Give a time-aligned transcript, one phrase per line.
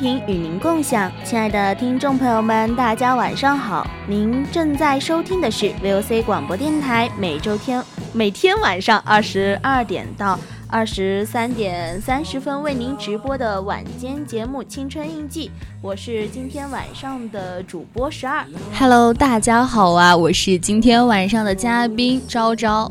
[0.00, 3.86] 调频与您共享，亲爱的听众朋友们，大家晚上好！
[4.08, 7.84] 您正在收听的是 VOC 广播电台，每周天
[8.14, 10.38] 每天晚上二十二点到
[10.68, 15.48] 二十三点三十分为您直播的晚间节目《青春印记》，
[15.82, 18.42] 我是今天晚上的主播十二。
[18.78, 20.16] Hello，大家好啊！
[20.16, 22.90] 我是今天晚上的嘉宾昭昭。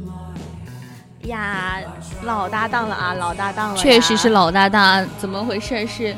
[1.23, 1.79] 呀，
[2.21, 3.77] 老搭档了啊，老搭档了！
[3.77, 5.87] 确实是老搭档，怎么回事？
[5.87, 6.15] 是？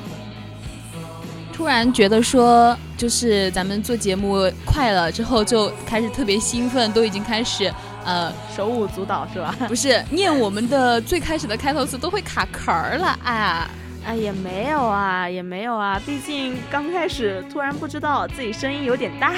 [1.61, 7.71] 突然觉得说，就是咱们做节目快了之后，就开始特别兴奋，都已经开始
[8.03, 9.55] 呃手舞足蹈是吧？
[9.67, 13.69] 不是，念我们的最开始的开头词都会卡壳儿了啊！
[14.03, 19.35] 哎，也没有啊，也没有啊，毕竟刚开始突然不知道自己声音有点大。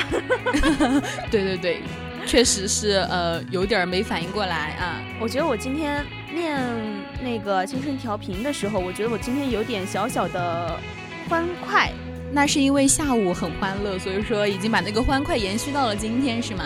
[1.30, 1.82] 对对对，
[2.26, 5.04] 确实是呃有点没反应过来啊。
[5.20, 6.58] 我觉得我今天念
[7.22, 10.80] 那个青春调频的时候，我觉得我今天有点小小的
[11.28, 11.92] 欢快。
[12.34, 16.66] 那是因为下午很欢乐，所以说已经把那个欢快延续到了今天，是吗？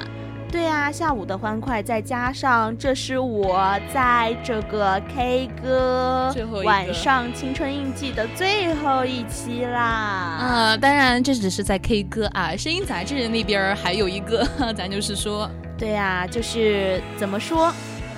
[0.49, 6.33] 对呀，下午的欢快，再加上这是我在这个 K 歌
[6.63, 9.81] 晚上青春印记的最后一期啦。
[9.81, 17.69] 啊，当然这只是在 K 歌啊，声音杂志那边还有一个， 咱就是说，对呀，就是怎么说，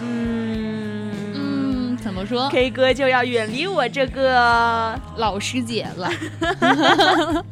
[0.03, 0.28] 嗯
[2.19, 6.11] 么说？K 哥就要远离我这个老师姐了。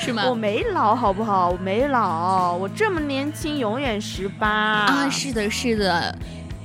[0.00, 0.24] 是吗？
[0.28, 1.50] 我没老，好不好？
[1.50, 5.08] 我没老，我这么年轻，永远十八啊！
[5.08, 6.14] 是的，是的，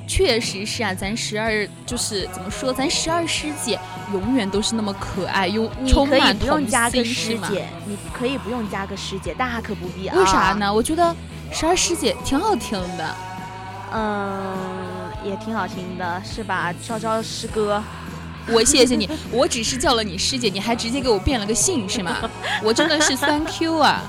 [0.08, 0.94] 确实是啊。
[0.94, 2.74] 咱十二就是怎么说？
[2.74, 3.80] 咱十二师姐
[4.12, 10.18] 永远都是那么可爱又充满童心，师姐，你可以不用加个师姐，大可不必啊。
[10.18, 10.74] 为啥呢？
[10.74, 11.16] 我觉得
[11.52, 13.16] 十二师姐挺好听的，
[13.94, 14.58] 嗯，
[15.23, 16.73] 也挺好听的，是吧？
[16.85, 17.81] 昭昭师哥。
[18.50, 22.17] 我谢谢你，我只是叫了你师姐，你还直接给我变了个姓是吗？
[22.63, 24.01] 我真的是 thank you 啊！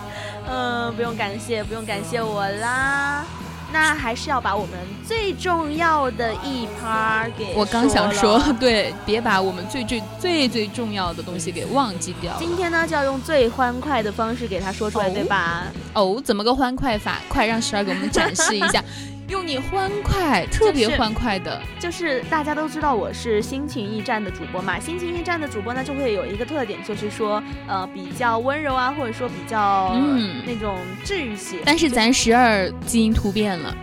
[0.48, 3.24] 嗯，不用感谢，不用感谢我啦。
[3.70, 12.33] 那还是要把我们最重要的一 part 给我刚想说， 对，别把我们最最最最重要的东西给忘记掉。
[12.38, 15.65] 今天呢，就要用最欢快的方式给他说出来，对吧？
[15.92, 17.18] 哦，怎么个欢快法？
[17.28, 18.83] 快让十二给我们展示一下。
[19.28, 24.80] 用你欢快，特别欢快的，就是大家都知道我是心情驿站的主播嘛。
[24.80, 31.59] 心情驿站的主播呢，就会有一个特点，就是说，呃，比较温柔啊，或者说比较嗯那种治愈系。
[31.63, 33.77] 但是咱十二基因突变了，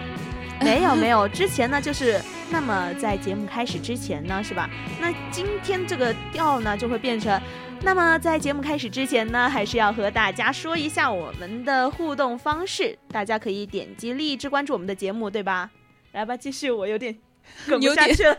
[0.62, 2.20] 没有 没有，之前呢就是
[2.50, 4.68] 那么在节目开始之前呢，是吧？
[5.00, 7.40] 那今天这个调呢就会变成。
[7.82, 12.98] 那么在节目开始之前呢，还是要和大家说一下我们的互动方式。
[13.10, 15.70] 大家可以点击励志关注我们的节目，对吧？
[16.14, 17.16] 来吧，继续，我有点
[17.68, 18.38] 梗有点下去了。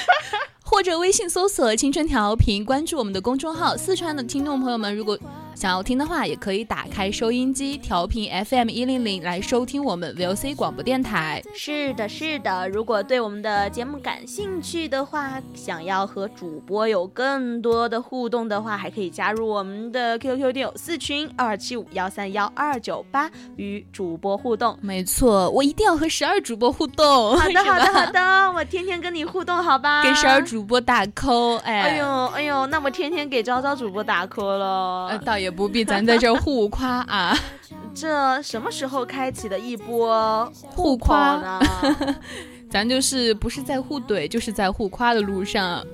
[0.64, 3.76] 或者微信搜索“青春调频”，关注我们的公众号。
[3.76, 5.18] 四川的听众朋友们，如果
[5.54, 11.42] 想要听的话，也可以打开收音机调频 FM 一零零来收听我们 VOC 广播电台。
[11.54, 12.68] 是的，是的。
[12.68, 24.76] 如果对我们的节目感兴趣的话，想要和主播有更多的互动的话，还可以加入我们的 QQ 听友四群二七五幺三幺二九八，与主播互动。
[24.82, 27.36] 没错，我一定要和十二主播互动。
[27.36, 28.20] 好的，好的，好的，
[28.52, 30.02] 我天天跟你互动，好吧？
[30.02, 35.06] 给十二主播打 call，哎，哎呦，哎呦，那我天天给昭昭主播打 call 了。
[35.08, 37.36] 呃，倒也不必，咱在这儿互夸啊。
[37.94, 42.16] 这什么时候开启的一波互夸夸呢？
[42.68, 45.86] 咱就是不是在互怼，就是在互夸的路上，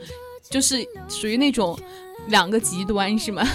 [0.49, 1.79] 就是属于那种
[2.29, 3.43] 两个极端，是吗？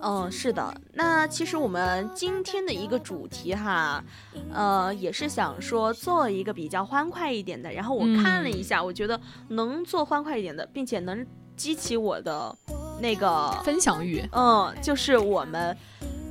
[0.00, 0.72] 嗯，是的。
[0.92, 4.04] 那其实我们今天的一个主题哈，
[4.52, 7.72] 呃，也是想说做一个比较欢快一点的。
[7.72, 9.18] 然后我看了一下，我觉得
[9.48, 11.26] 能做欢快一点的，并且能
[11.56, 12.54] 激起我的
[13.00, 15.76] 那个，分享欲，嗯，就是我们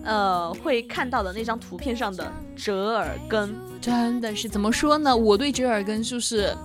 [0.03, 3.55] 呃会看到的那张图片上的折耳根。
[3.79, 5.15] 真的是怎么说呢？
[5.15, 6.55] 我对折耳根就是，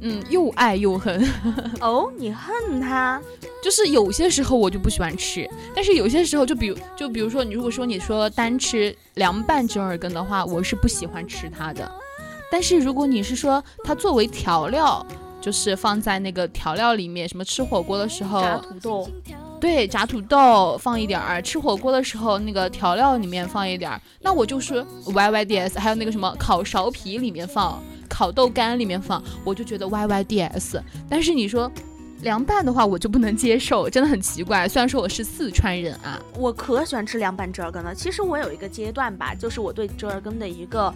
[0.00, 1.26] 嗯，又爱又恨。
[1.80, 3.20] 哦，你恨它？
[3.62, 11.90] 就是有些时候我就不喜欢吃，但是有些时候就比如就比如说你如果说你说单吃凉拌折耳根的话，我是不喜欢吃它的。
[12.50, 15.04] 但是如果你是说它作为调料，
[15.40, 19.08] 就是放在那个调料里面，什么吃火锅的时候，炸土豆。
[19.58, 30.82] 对，炸土豆放一点儿，吃火锅的时候那个调料里面放一点儿，那我就是 Y Y D S，还有那个什么烤苕皮里面放，烤豆干里面放，我就觉得 Y Y D S。
[31.08, 31.70] 但是你说
[32.22, 34.68] 凉拌的话，我就不能接受，真的很奇怪。
[34.68, 37.94] 虽然说我是四川人啊，我可喜欢吃凉拌折耳根了。
[37.94, 40.92] 其实我有一个阶段吧，就是我对折耳根的一个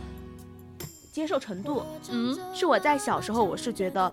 [1.13, 4.13] 接受程度，嗯，是我在小时候，我是觉得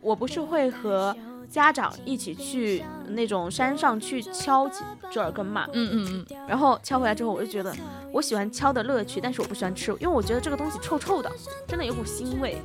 [0.00, 1.16] 我不是会和
[1.48, 4.68] 家长一起去那种山上去敲
[5.10, 7.74] 折耳根嘛，嗯嗯嗯，然后敲回来之后，我就觉得
[8.12, 11.30] 我喜欢敲的乐趣，但是我不喜欢吃，因为我觉得这个东西臭臭的，
[11.66, 12.60] 真的有股腥味。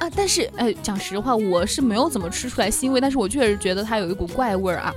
[0.00, 4.92] 啊，但是哎，讲实话，我是没有怎么吃出来腥味，但是我确实觉得它有一股怪味儿啊。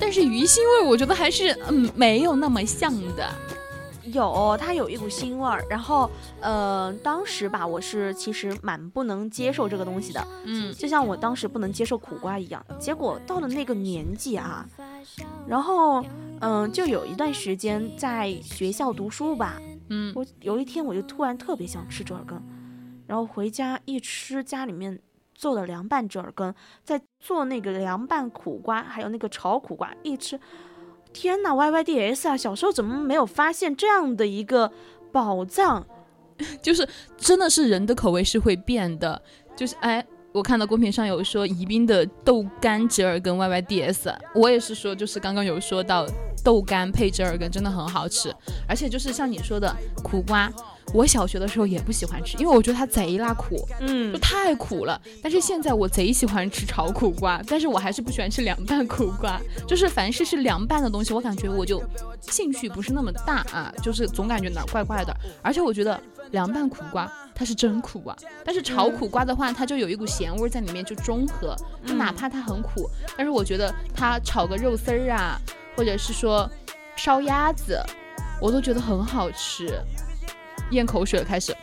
[0.00, 3.30] 但是鱼腥味，我觉得还是嗯没有那么像的。
[4.14, 12.64] 有，它有一股腥味儿，然后，呃，当时吧，我是其实蛮不能接受这个东西的，嗯就像我当时不能接受苦瓜一样。
[12.78, 14.66] 结果到了那个年纪啊，
[15.46, 16.04] 然后，
[16.40, 22.40] 嗯、就有一段时间在学校读书吧，嗯，我有一天我就突然特别想吃折耳根，
[23.06, 24.98] 然后回家一吃，家里面
[25.34, 30.38] 做的凉拌折耳根，在做那个凉拌苦瓜，还有那个炒苦瓜，一吃，
[31.14, 32.36] 天呐 y Y D S 啊！
[32.36, 34.70] 小时候怎么没有发现这样的一个
[35.10, 35.86] 宝藏？
[36.60, 39.22] 就是真的是人的口味是会变的，
[39.56, 40.04] 就是哎。
[40.34, 46.04] 我看到公屏上有说宜宾的豆干折耳根 YYDS，我也是说，就是刚刚有说到
[46.42, 48.34] 豆干配折耳根真的很好吃，
[48.68, 49.72] 而且就是像你说的
[50.02, 50.52] 苦瓜，
[50.92, 55.00] 我小学的时候也不喜欢吃，因为我觉得它贼拉苦，嗯就嗯，太苦了。
[55.22, 59.40] 但是现在我贼喜欢吃炒苦瓜，但是我还是不喜欢吃凉拌苦瓜。
[59.66, 61.82] 就是凡是是凉拌的东西，我感觉我就
[62.20, 65.14] 兴趣不是那么大啊，就是总感觉哪儿怪怪的。
[65.42, 66.00] 而且我觉得
[66.30, 71.56] 凉拌苦瓜它是真苦啊，但是炒苦瓜的话，它就有一股咸味儿在里面，就中和。
[71.86, 75.40] 就哪怕它很苦，但是我觉得它炒个肉丝儿啊，
[75.76, 76.48] 或者是说
[76.96, 77.78] 烧鸭子，
[78.40, 79.78] 我都觉得很好吃。
[80.70, 81.54] 咽口水了，开始。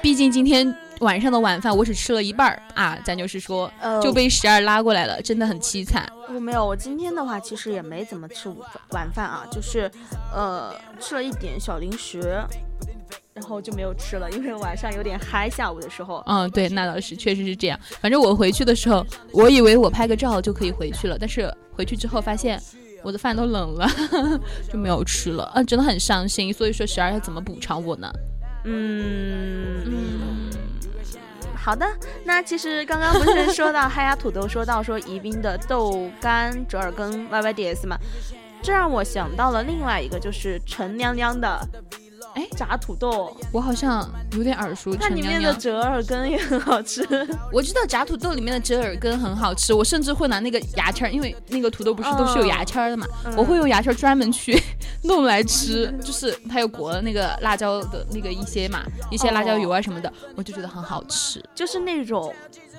[0.00, 6.08] 毕竟今天晚上的晚饭我只吃了一半儿啊，咱就是说呃就被十二拉过来了，真的很凄惨。
[6.28, 9.90] 我没有，我今天的话其实也没怎么吃午饭晚饭啊，就是
[10.32, 12.40] 呃吃了一点小零食，
[13.34, 16.22] 然后就没有吃了，因为晚上有点嗨，下午的时候。
[16.26, 17.80] 嗯，对，那倒是，确实是这样。
[18.00, 22.62] 反正我回去的时候，我以为我拍个照就可以回去了，但是回去之后发现
[23.02, 23.88] 我的饭都冷了，
[24.72, 26.52] 就没有吃了，啊，真的很伤心。
[26.52, 28.10] 所以说十二要怎么补偿我呢？
[28.64, 30.50] 嗯嗯，
[31.54, 31.86] 好的，
[32.24, 37.96] 那其实刚刚不是说到 嗨呀土豆，说到说宜宾的豆干折耳根 Y Y D S 嘛，
[38.62, 41.60] 这让我想到了另外一个，就是陈娘娘的
[42.38, 44.94] 哎炸土豆，我好像有点耳熟。
[44.94, 47.04] 它里面的折耳根也很好吃。
[47.52, 54.56] 我知道炸土豆里面的折耳根很好吃，我甚至会拿那个牙签，因为那个土豆不是都是有牙签的嘛，嗯我会用牙签专门去
[55.02, 61.42] 弄来吃，就是它有裹了那个辣椒的那个一些嘛，一些辣椒油啊什么的，我就觉得很好吃。
[61.56, 62.32] 就是那种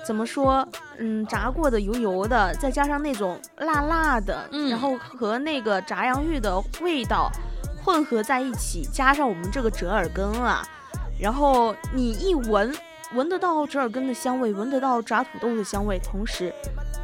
[0.06, 0.66] 怎么说，
[0.98, 7.30] 嗯，炸过的油油的，再加上那种辣辣的，嗯然后和那个炸洋芋的味道
[7.90, 10.62] 混合在一起，加上我们这个折耳根啊，
[11.18, 12.72] 然后你一闻，
[13.16, 16.54] 闻得到折耳根的香味，闻得到炸土豆的香味，同时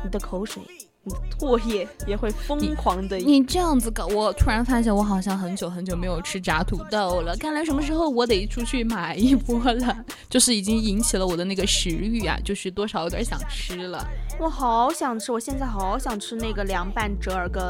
[0.05, 0.63] 你的口水。
[1.03, 3.17] 你的唾液也会疯狂的。
[3.17, 7.37] 你这样子搞，我突然发现我好像很久很久没有吃炸土豆了。
[7.37, 14.05] 看来什么时候我得出去买一波了，就是已经引起了我的那个食欲啊，就是多少有点想吃了。
[14.41, 17.63] 我好想吃，我现在好想吃那个凉拌折耳根。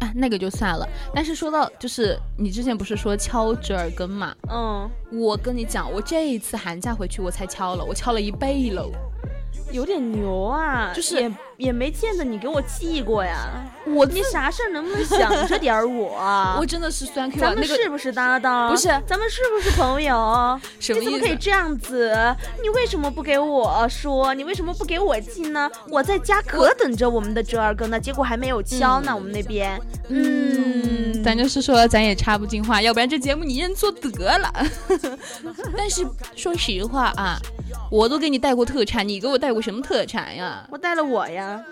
[0.00, 0.86] 啊，那个就算了。
[1.14, 4.34] 但是说到就是你之前不是说敲折耳根嘛？
[4.50, 8.90] 嗯，我跟你讲，我这一次寒假回去我才敲了，我敲了一倍喽。
[9.70, 13.48] 有点牛啊，就是也也没见着你给我寄过呀。
[13.86, 16.56] 我你啥事儿能不能想着点我啊？
[16.60, 18.70] 我真的是酸 Q 咱们是不是搭档？
[18.70, 20.60] 不是，咱们是不是朋友？
[20.78, 21.00] 什么？
[21.00, 22.14] 你怎么可以这样子？
[22.62, 24.34] 你为什么不给我说？
[24.34, 25.70] 你为什么不给我寄呢？
[25.88, 29.14] 我在家可等着我们的折耳根呢，结果还没有敲呢。
[29.14, 34.52] 我们那边，嗯，咱就是说，咱也插不进话，要不然这节目你认错得了。
[35.76, 37.38] 但是说实话啊，
[37.90, 40.66] 我都给你带过特产，你给我带过什么特产呀？
[40.70, 41.62] 我带了我呀。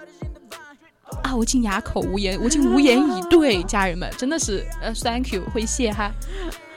[1.22, 3.62] 啊，我竟哑口无言，我竟无言以对。
[3.62, 6.10] 家人们，真的是呃，thank you，会谢哈。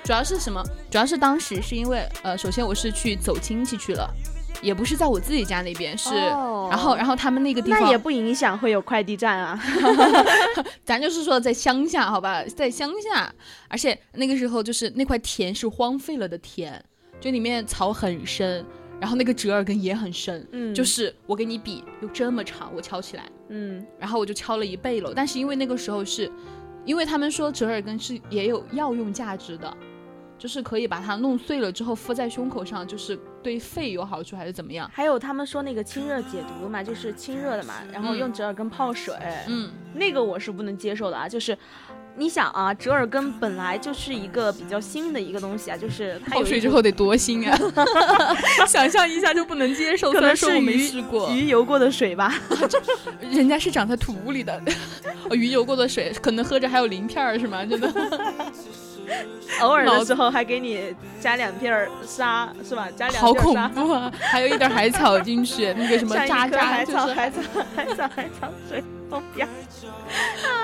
[0.04, 0.64] 主要是什么？
[0.90, 4.10] 主要是当时是因为呃，首先我是去走亲戚去了，
[4.62, 9.62] 也不是在我自己家那边，是然后然后他们那个地方那也不影响会有快递站啊。
[10.86, 13.34] 咱就是说在乡下，好吧，在乡下，
[13.68, 16.84] 而且那个时候就是那块田是荒废了的田，
[17.20, 18.66] 就里面草很深。
[19.02, 25.12] 然后那个折耳根也很深，嗯，就是我给你比有这么长，我敲起来，嗯，然后我就敲了一倍了。
[25.16, 26.32] 但是因为那个时候是，
[26.86, 29.76] 因为他们说折耳根是也有药用价值的，
[30.38, 34.88] 就是可以把它弄碎了之后敷在胸口上，就是对肺有好处还是怎么样？
[34.94, 39.16] 还有他们说那个清热解毒嘛，就是清热的嘛，然后用折耳根泡水，
[39.48, 41.58] 嗯，那个我是不能接受的啊，就是。
[42.16, 47.58] 你想啊，折耳根本来就是一个比较新的一个东西啊，就是泡水之后得多新啊！
[48.68, 52.34] 想象一下就不能接受，可能是没试过鱼游过的水吧？
[53.32, 54.62] 人家是长在土里的，
[55.32, 57.66] 鱼游过的水，可能喝着还有鳞片儿是吗？
[57.66, 57.92] 真的，
[59.62, 62.88] 偶尔的时候还给你加两片沙是吧？
[62.96, 64.12] 加两好恐怖啊！
[64.20, 67.42] 还有一点海草进去，那个什么渣渣，海草海草
[67.76, 69.48] 海草海草水，哦呀，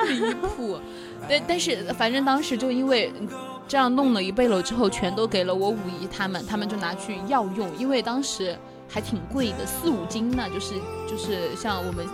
[0.08, 0.77] 离谱。
[1.30, 3.12] 但但是反正当时就因为
[3.68, 8.58] 这样弄了一背篓之后，全都给了我五姨他们，他们就拿去药用，因为当时
[8.88, 10.76] 还挺贵的，四五斤呢，就是
[11.10, 12.06] 就是像我们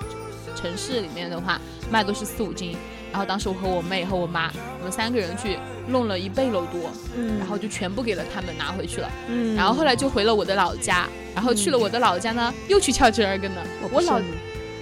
[0.56, 1.60] 城市里面的话
[1.92, 2.76] 卖都是四五斤，
[3.12, 14.20] 然后当时我和我妹和我妈，我们三个人去弄了一背篓多，嗯，然后就全部给了他们拿回去了，嗯，然后后来就回了我的老家，然后去了我的老家呢，又去敲折耳根了，我老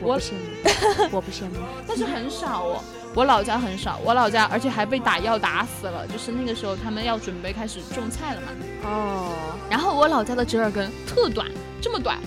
[0.01, 2.84] 我不羡慕，我不羡慕， 但是很少哦。
[3.13, 8.48] 我老家很少，我老家而且还被打药打死了，就是那个时候他们要准备开始种菜了嘛。
[8.84, 9.34] 哦。
[9.70, 11.48] 然后我老家的折耳根特短，
[11.82, 12.18] 这么短。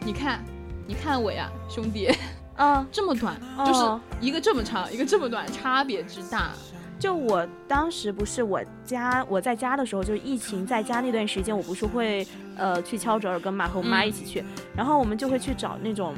[0.00, 0.42] 你看，
[0.86, 2.10] 你看我呀，兄弟。
[2.56, 2.86] 嗯。
[2.90, 6.52] 这么短，就是一个这么长，一个这么短，差别之大。
[6.98, 14.42] 就我当时不是我家我在家的时候，就是疫情在家那段时间，我不是会呃去敲折耳根嘛，和我妈一起去，
[14.74, 16.14] 然后我们就会去找那种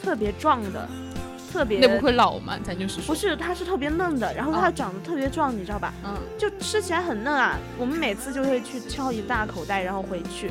[0.00, 0.88] 特别壮的。
[1.52, 2.58] 特别那不会老吗？
[2.64, 5.92] 咱就是不是，它是特别嫩的，然后它长得特别壮，你知道吧？
[6.04, 7.58] 嗯，就吃起来很嫩啊。
[7.78, 10.50] 我们每次就会去敲一大口袋，然后回去，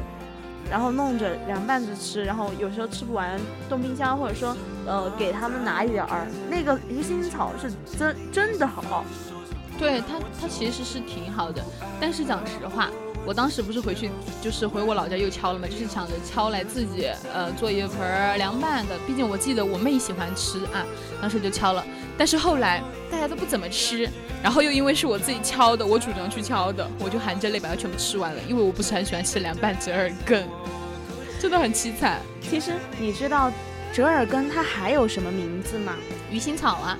[0.70, 4.55] 然后弄着凉拌着吃，然后有时候吃不完冻冰箱，或者说
[4.86, 6.27] 呃给他们拿一点儿。
[6.50, 9.03] 那个鱼腥草是真真的好，
[9.79, 11.63] 对它它其实是挺好的，
[12.00, 12.89] 但是讲实话。
[13.25, 14.10] 我当时不是回去，
[14.42, 20.86] 就是回我老家又敲了嘛，就是想着敲来自己呃做一盆凉拌的，毕竟我记得我妹喜欢吃啊，
[21.22, 21.86] 当时就敲了。
[22.18, 24.10] 但是后来大家都不怎么吃，
[24.44, 30.48] 然后又因为是我自己敲的，我主张去敲的，我就含着泪把它全部吃完了，因为我不是很喜欢吃凉拌折耳根，
[31.40, 32.20] 真的很凄惨。
[32.42, 33.51] 其实你知道
[33.94, 35.94] 折耳根它还有什么名字吗？
[36.32, 36.98] 鱼腥草啊，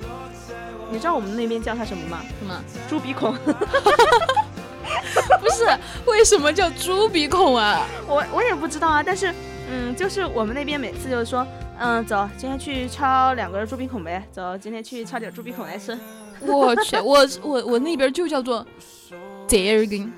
[0.90, 2.20] 你知道我们那边叫它什么吗？
[2.38, 2.64] 什么？
[2.88, 3.34] 猪鼻孔。
[5.52, 7.86] 不是，为什么叫猪鼻孔啊？
[8.06, 9.32] 我我也不知道啊，但是，
[9.70, 11.46] 嗯，就是我们那边每次就是说，
[11.78, 15.96] 嗯，走，今天去敲两个猪鼻孔呗，走，今天去敲点猪鼻孔来吃。
[16.40, 18.66] 我去，我我我那边就叫做
[19.46, 20.12] 折耳根，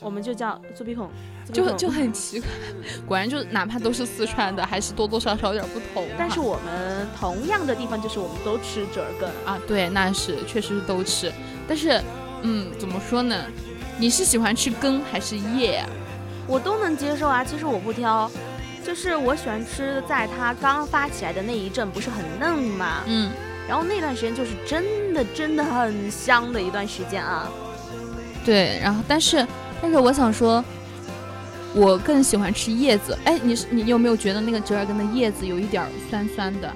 [0.00, 1.10] 我们就叫猪鼻孔，
[1.52, 2.48] 就就很奇怪，
[3.06, 6.06] 果然就哪怕都是四川的，还是多多少少有点不同。
[6.16, 11.32] 但是我们同样的地方就是我们都吃折耳根啊，对，那是确实是都吃，
[11.66, 12.00] 但是，
[12.42, 13.44] 嗯，怎么说呢？
[13.98, 15.84] 你是喜欢吃根还是叶？
[16.46, 18.30] 我都能接受啊，其实我不挑，
[18.84, 23.30] 就是我喜欢吃在它刚发起来的那一阵，不是很嫩嘛，嗯，
[23.68, 27.50] 然后那段时间就是真的真的很香的一段时间啊。
[28.44, 29.44] 对，然后但是
[29.82, 30.64] 但是我想说，
[31.74, 33.18] 我更喜欢吃叶子。
[33.24, 36.72] 哎，你是你有没有觉得那个折耳根的叶子有一点酸酸的？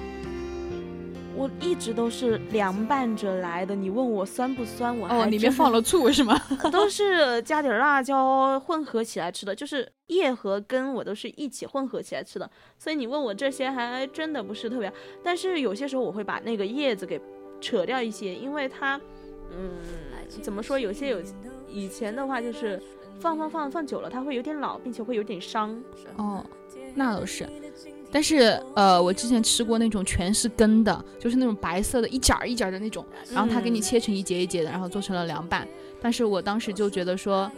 [1.41, 6.39] 我一直都是凉拌着来的，你问我酸不酸，我哦，里面放了醋是吗？
[6.71, 14.93] 都是加点辣椒混合起来吃的，就是叶和根我都是一起混合起来吃的，所以你问我这些还真的不是特别，
[15.23, 17.19] 但是有些时候我会把那个叶子给
[17.59, 19.01] 扯掉一些，因为它，
[19.49, 19.71] 嗯，
[20.43, 21.19] 怎么说，有些有
[21.67, 22.79] 以前的话就是
[23.19, 25.75] 放放放放久了，它会有点老，并且会有点伤。
[26.17, 26.45] 哦，
[26.93, 27.49] 那倒是。
[28.11, 35.65] 但是，呃，我之前吃过那种全是根的，就是那种白色的一节儿一节儿的那种，然后他给你切成一节一节的，然后做成了凉拌。
[36.01, 37.49] 但是我当时就觉得说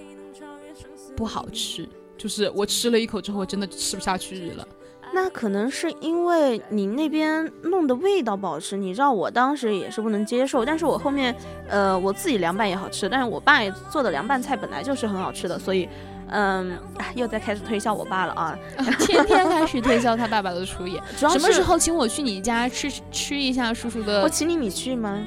[1.16, 4.68] 不好吃，就是我吃了一口之后，真的吃不下去了。
[5.12, 10.64] 那可能是因为你那边弄的味道不好吃，你知道我当时也是不能接受。
[10.64, 11.36] 但是我后面，
[11.68, 15.90] 呃，我自己凉拌也好吃，但是我爸做的凉拌菜本来就是很好吃的，所以。
[16.34, 16.78] 嗯，
[17.14, 18.58] 又在开始推销我爸了啊！
[19.00, 21.00] 天天开始推销他爸爸的厨艺。
[21.16, 24.24] 什么时候请我去你家吃吃一下叔叔的？
[24.24, 25.24] 我请你，你去吗？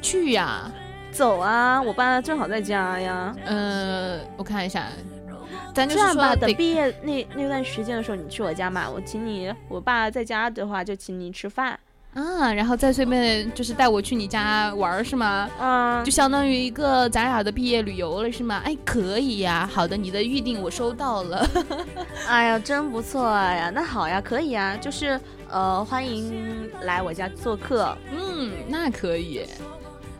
[0.00, 0.70] 去呀，
[1.10, 1.82] 走啊！
[1.82, 3.34] 我爸正好在家呀。
[3.44, 4.86] 呃，我看一下，
[5.74, 6.36] 咱就这样吧。
[6.36, 9.52] 等毕业那那段时间的时候，你去我家嘛，我请你。
[9.68, 11.78] 我爸在家的话，就请你吃饭。
[12.18, 15.48] 啊，然后再顺便就是带我去你家玩是吗？
[15.60, 18.60] 嗯，就相当于一个咱俩的毕业旅游了是吗？
[18.64, 21.48] 哎，可以呀，好的，你的预定我收到了。
[22.26, 27.96] 哎呀，真不错呀，那好呀，可以呀，就是呃，欢迎来我家做客。
[28.10, 29.42] 嗯，那可以，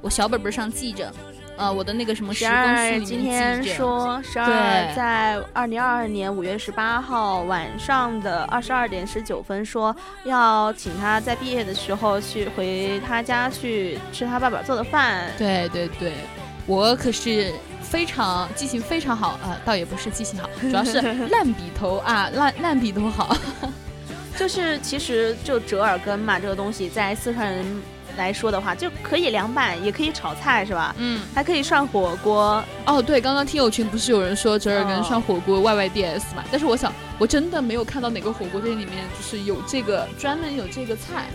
[0.01, 1.13] 我小本本上记着。
[1.59, 4.49] 呃，我的那个什么十二，今天说十二，
[4.95, 15.29] 在二零二二年五月十八号晚上的二十二点十九分，说要请他在毕业的时候去回他家去吃他爸爸做的饭。
[15.37, 16.13] 对对对，
[16.65, 23.37] 我可是非常记性非常好啊，倒也不是记性好，主要是 烂笔头啊，烂烂笔头好。
[24.39, 27.67] 就是其实就折耳根嘛，这个东西在四川人。
[28.19, 30.95] 来说的话，就可以凉拌，也可以炒菜，是吧？
[30.99, 32.63] 嗯，还可以涮火锅。
[32.85, 36.45] 哦，对，刚刚听友群不是有人说折耳根涮火锅 Y Y D S 嘛？
[36.51, 41.29] 但是我想，我真的没有看到哪个火锅店里面就是有这个专门有这个菜，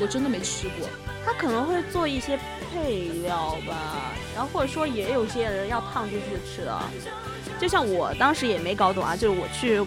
[0.00, 0.86] 我真的没吃过。
[1.24, 2.38] 他可能会做一些
[2.72, 6.78] 配料吧，然后或者说也有些人要烫进去吃的，
[7.60, 9.80] 就像我当时也没搞懂啊，就是我去。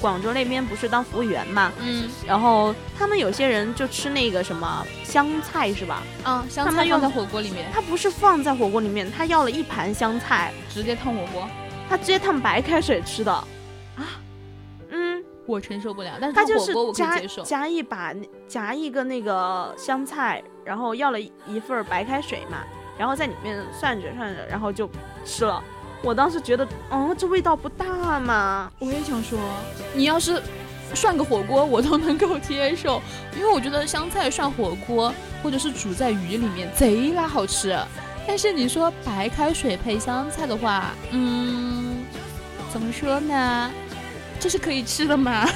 [0.00, 6.02] 广州那边不是当服务员嘛，嗯，然后他们有些人就吃那个什么香菜是吧？
[6.22, 11.48] 啊，香菜用在火锅里面，他不是放在火锅里面，他要了一盘香菜，直接烫火锅，
[11.88, 13.46] 他直接烫白开水吃的，啊，
[14.90, 18.14] 嗯，我承受不了，但是他就是夹夹一把
[18.46, 22.58] 夹一个那个香菜，然后要了一份白开水嘛，
[22.98, 24.88] 然后在里面涮着涮着，然后就
[25.24, 25.62] 吃了。
[26.04, 28.70] 我当时觉得，哦，这味道不大嘛。
[28.78, 29.38] 我也想说，
[29.94, 30.40] 你要是
[30.94, 33.00] 涮个火锅，我都能够接受，
[33.34, 35.12] 因为我觉得香菜涮火锅
[35.42, 37.74] 或者是煮在鱼里面贼拉好吃。
[38.26, 42.04] 但是你说白开水配香菜的话，嗯，
[42.70, 43.70] 怎么说呢？
[44.38, 45.48] 这是可以吃的吗？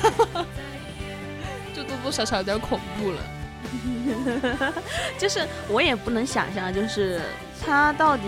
[1.77, 3.19] 就多多少少有点恐怖了。
[5.19, 7.21] 就是我也不能想象，就是
[7.63, 8.23] 他到底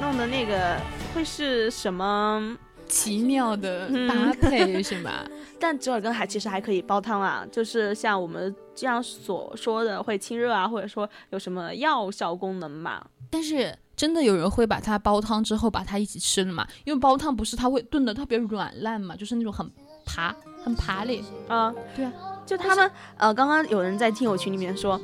[0.00, 0.76] 弄的那个。
[1.16, 2.54] 会是什么
[2.86, 5.24] 奇妙的搭配是吗？
[5.58, 13.02] 但折耳根还其实还可以煲汤啊，就是像我们这样所说的会清热啊，或者说有什么药效功能嘛。
[13.30, 16.66] 但是真的有人会把它煲汤之后把它一起吃了嘛？
[16.84, 19.66] 因为煲汤不是它会炖的特别软烂嘛，就是那种很
[20.04, 21.74] 爬很爬嘞啊。
[21.94, 22.12] 对啊，
[22.44, 25.00] 就他们呃，刚刚有人在听友群里面说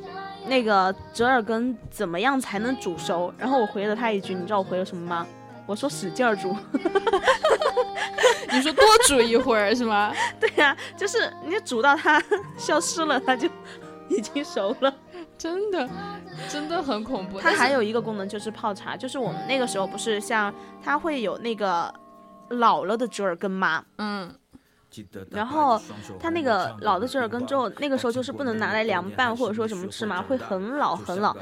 [0.47, 3.33] 那个折耳根怎么样才能煮熟？
[3.35, 5.25] 然后我回了他一句，你知道我回了什么吗？
[5.65, 6.55] 我说使劲儿煮，
[8.51, 10.13] 你说多煮一会儿是吗？
[10.39, 12.21] 对呀，就是你煮到它
[12.57, 13.47] 消失了，它就
[14.09, 14.93] 已经熟了。
[15.37, 15.89] 真的，
[16.49, 17.39] 真的很恐怖。
[17.39, 21.93] 它还有一个功能就是泡茶，就是我们那个时候不是像它会有那个
[22.49, 23.83] 老了的折耳根吗？
[23.97, 24.33] 嗯。
[25.31, 25.81] 然后
[26.19, 31.35] 它那个老的折耳根之后，那个时候就是不能拿来凉拌或者说什么吃嘛，会很老很老，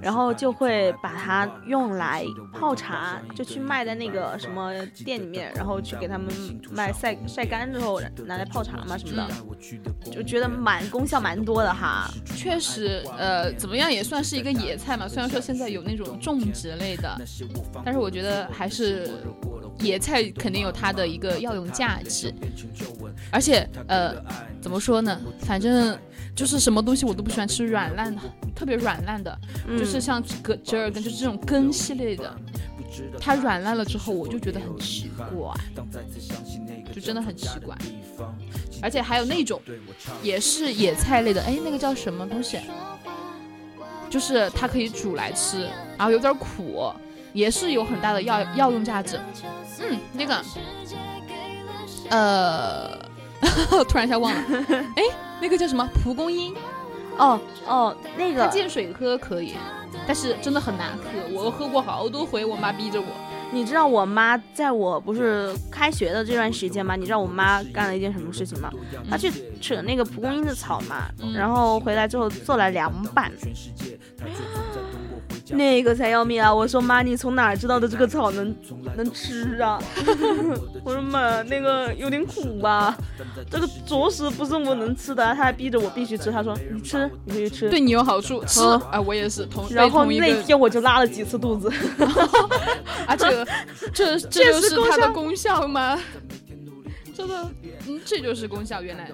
[0.00, 4.72] 然后就会把它用来泡茶，就去卖在那个什么
[5.04, 6.28] 店里面，然后去给他们
[6.70, 12.10] 卖晒晒干之后拿来泡茶嘛什么的，就觉得蛮功效蛮多的哈。
[12.34, 17.20] 确实，呃，怎么样也算是一个野菜嘛，虽然说现在有那种种植类的，
[17.84, 19.10] 但是我觉得还是。
[19.80, 22.32] 野菜肯定有它的一个药用价值，
[23.30, 24.14] 而且呃，
[24.60, 25.20] 怎么说呢？
[25.40, 25.98] 反正
[26.34, 28.22] 就是什么东西我都不喜欢吃软烂的，
[28.54, 29.38] 特别软烂的，
[29.78, 32.34] 就是像折折耳根，就是这种根系列的，
[33.20, 35.54] 它软烂了之后，我就觉得很奇怪。
[36.94, 37.76] 就真的很奇怪。
[38.82, 39.60] 而且还有那种
[40.22, 42.58] 也是野菜类的，哎，那个叫什么东西？
[44.08, 46.90] 就是它可以煮来吃，然后有点苦，
[47.36, 49.20] 也是有很大的药药用价值。
[49.80, 50.42] 嗯，那个，
[52.08, 52.98] 呃，
[53.86, 54.42] 突然一下忘了，
[54.96, 55.02] 哎，
[55.40, 56.54] 那个叫什么蒲公英？
[57.18, 59.54] 哦哦，那个见水喝可以，
[60.06, 63.06] 但是真的很难喝，我喝过好多回，我妈逼着我。
[63.52, 66.96] 你知道我妈在我不是开学的这段时间吗？
[66.96, 68.70] 你知道我妈干了一件什么事情吗？
[69.10, 73.30] 她去扯那个蒲公英的草嘛，然后回来之后做了凉拌。
[75.50, 76.52] 那个才要命啊！
[76.52, 78.54] 我说妈，你从哪知道的这个草能
[78.96, 79.80] 能吃啊？
[80.82, 82.96] 我说妈，那个有点苦吧？
[83.50, 86.30] 这个着实不是我能吃的，他还逼着我必须吃。
[86.32, 88.60] 他说你吃，你可以吃，对你有好处，吃。
[88.90, 89.66] 哎，我也是同。
[89.70, 91.70] 然后那天我就拉了几次肚子。
[93.06, 93.44] 啊，这
[93.92, 95.98] 这这就是它的功效吗？
[97.16, 97.50] 真的，
[97.88, 99.10] 嗯，这就是功效，原来。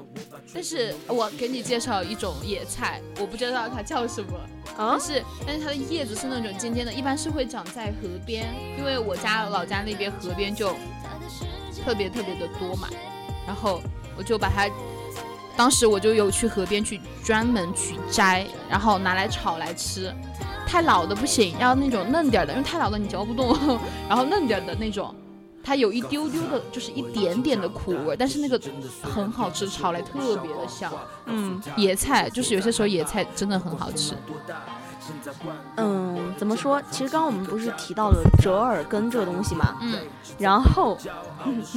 [0.54, 4.32] 但是我给你介绍一种野菜，我不知道它叫什么，
[4.76, 8.46] 但是但是它的叶子是那种尖尖的，一般是会长在河边，
[8.78, 10.74] 因为我家老家那边河边就
[11.84, 12.88] 特别特别的多嘛，
[13.46, 13.80] 然后
[14.16, 14.68] 我就把它，
[15.56, 20.12] 当时我就有去河边去专门去摘，然后拿来炒来吃，
[20.66, 23.56] 太老的不行，要那种嫩点的，因为太老的你嚼不动，
[24.08, 25.14] 然后嫩点的那种。
[25.64, 28.60] 它有一丢丢的，就是一点点的苦味，但是那个
[29.02, 30.92] 很好吃，炒来特别的香。
[31.26, 34.14] 嗯，野菜就是有些时候野菜真的很好吃。
[35.76, 36.80] 嗯，怎么说？
[36.90, 39.76] 其实刚刚我们不是提到了折耳根这个东西嘛？
[39.82, 39.98] 嗯。
[40.38, 40.96] 然后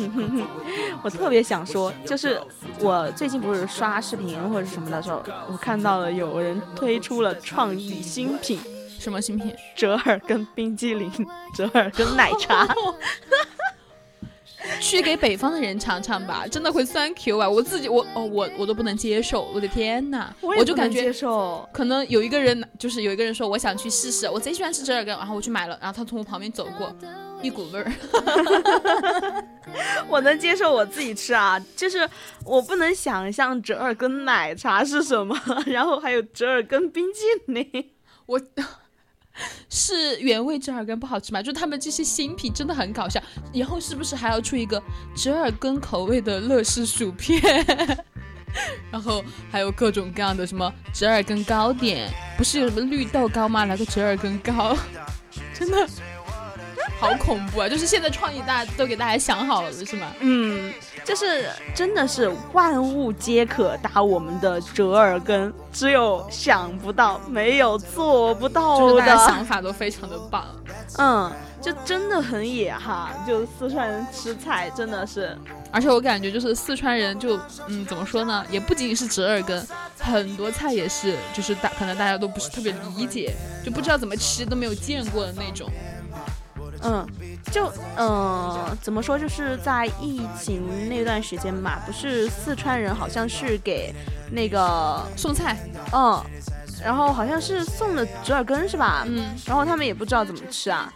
[1.01, 2.41] 我特别想说，就是
[2.79, 8.59] 我最近不是刷视频或者什么的时候，我看到了有人推出了创意新品。
[8.99, 9.53] 什么新品？
[9.75, 11.11] 折耳根冰激凌，
[11.55, 12.67] 折耳根奶茶。
[14.79, 17.49] 去给北方的人尝尝吧， 真的会酸 Q 啊！
[17.49, 20.33] 我自己我哦我我都不能接受，我的天呐！
[20.41, 26.93] 我就感觉接受，可能有一个人就是有一个人说我想去试试，我贼喜欢吃折耳根，然后我去买了，然后他从我旁边走过，
[27.41, 27.91] 一股味儿。
[30.07, 32.07] 我能接受我自己吃啊，就是
[32.45, 37.91] 我不能想象折耳根奶茶是什么， 然后还有折耳根冰淇淋，
[38.27, 38.39] 我。
[39.69, 41.41] 是原味折耳根不好吃吗？
[41.41, 43.21] 就他们这些新品真的很搞笑。
[43.51, 44.81] 以后是不是还要出一个
[45.15, 47.41] 折耳根口味的乐事薯片？
[48.89, 49.21] 然后
[49.51, 53.65] 还有各种各样的什么折耳根糕点，不是有什么绿豆糕吗？
[53.65, 54.77] 来个折耳根糕，
[55.53, 55.85] 真的
[56.99, 57.69] 好恐怖啊！
[57.69, 60.11] 就是现在创意大家都给大家想好了是吗？
[60.19, 60.73] 嗯。
[61.03, 69.05] 就是真的是万物皆可打我们的折耳根，只有想不到，没有做不到的。
[69.17, 70.43] 想法都非常的棒，
[70.97, 71.31] 嗯，
[71.61, 73.11] 就真的很野哈。
[73.27, 75.37] 就四川人吃菜真的是，
[75.71, 79.67] 而且我感觉就是四川人就嗯怎么说呢，也不仅仅是折耳根，
[79.99, 83.31] 很多菜也是，就是大可能大家都不是特别理解，
[83.63, 85.69] 就不知道怎么吃，都没有见过的那种。
[86.85, 87.05] 嗯，
[87.51, 89.17] 就嗯，怎么说？
[89.17, 93.91] 就是在疫情那段时间嘛，不是四川人好像是给
[94.31, 95.57] 那个送菜，
[95.91, 96.23] 嗯，
[96.83, 99.03] 然后好像是送的折耳根是吧？
[99.07, 100.93] 嗯，然后他们也不知道怎么吃啊。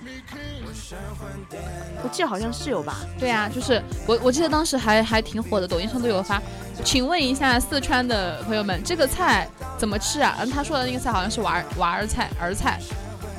[2.03, 2.97] 我记得好像是有吧？
[3.19, 6.39] 对啊，就是我我记得当时还还挺火的，抖音上都有发。
[6.83, 10.37] 请问一下四川的朋友们，这个菜怎么吃啊？
[10.39, 12.79] 嗯，他说的那个菜好像是娃儿娃儿菜儿菜。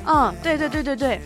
[0.05, 1.21] 嗯，对对对对对。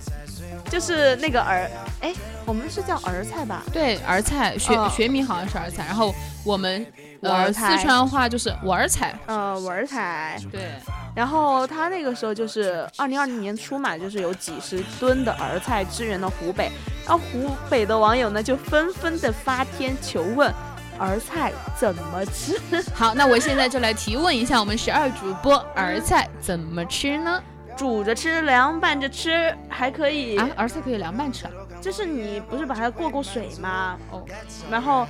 [0.75, 2.13] 就是那个儿，哎，
[2.45, 3.63] 我们是叫儿菜吧？
[3.71, 6.85] 对，儿菜学学名好像是儿菜，然后我们
[7.21, 10.38] 呃四川话就是玩儿菜，呃玩儿菜。
[10.51, 10.71] 对，
[11.15, 16.69] 然后他那个时候就是二零二零年初嘛，就是有几十吨的儿菜支援了湖北，
[17.07, 20.53] 然后湖北的网友呢就纷纷的发帖求问
[20.99, 22.59] 儿菜怎么吃。
[22.93, 27.41] 好，那我现在就来提问一下我们十二主播，儿菜怎么吃呢？
[27.75, 30.49] 煮着吃，凉拌着吃，还可以啊！
[30.55, 33.97] 儿菜可以凉拌吃啊，就是你不是把它过过水吗？
[34.11, 34.23] 哦，
[34.71, 35.05] 然后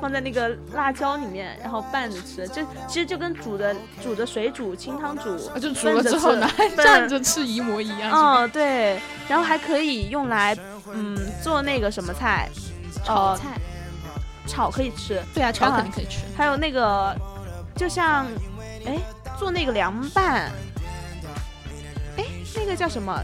[0.00, 8.10] 放在那个辣椒里面，然后拌着吃，就其实就跟煮的煮的水煮清汤煮，就煮了之后拿 蘸着吃一模一样。
[8.12, 10.54] 嗯，对，然后还可以用来
[10.92, 12.50] 嗯做那个什么菜，
[13.02, 13.58] 炒菜，
[14.46, 16.18] 炒可以吃，对啊，炒肯定可以吃。
[16.36, 17.16] 还有那个，
[17.74, 18.26] 就像
[18.84, 18.98] 哎
[19.38, 20.52] 做那个凉拌。
[22.56, 23.22] 那个叫什么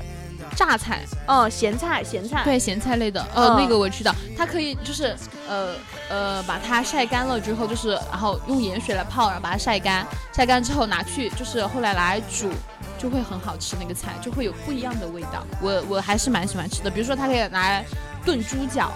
[0.56, 1.02] 榨菜？
[1.26, 2.42] 哦，咸菜，咸菜。
[2.44, 3.24] 对，咸菜类的。
[3.34, 5.16] 呃，那个我知道，它可以就是
[5.48, 5.74] 呃
[6.08, 12.50] 呃把它晒干了之后，就是然后用盐水来泡，然后把它晒干，晒干之后拿去就是后来来煮，
[12.98, 13.76] 就会很好吃。
[13.80, 15.46] 那个菜就会有不一样的味道。
[15.60, 16.90] 我我还是蛮喜欢吃的。
[16.90, 17.84] 比如说它可以拿来
[18.24, 18.90] 炖猪脚，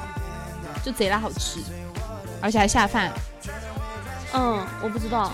[0.84, 1.60] 就贼拉好吃。
[2.40, 3.10] 而且还下饭。
[4.34, 5.30] 嗯，我不知道，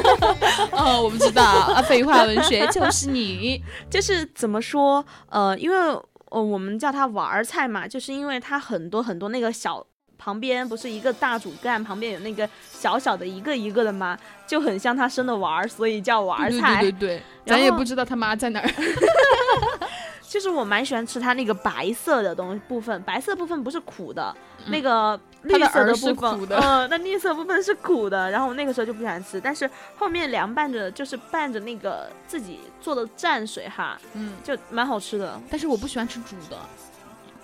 [0.72, 5.04] 哦，我不知道啊，废话文学 就是你，就是怎么说？
[5.30, 5.76] 呃，因为
[6.30, 9.84] 呃我们叫它娃儿菜嘛，就是因为它很多很多那个小
[10.18, 16.80] 旁边不是一个大主干，旁边有那个小小的一个一个的嘛，就很像他生的娃儿，所以叫娃儿对菜。
[16.80, 18.68] 对对对，咱也不知道他妈在哪儿。
[20.28, 35.40] 就是我蛮喜欢吃它那个白色的东西部分，白色部分不是苦的，嗯那个绿色的部分，苦的嗯，那绿色部分是苦的，然后我那个时候就不喜欢吃，但是后面凉拌着就是拌着那个自己做的蘸水哈，嗯，就蛮好吃的。
[35.50, 36.58] 但是我不喜欢吃煮的，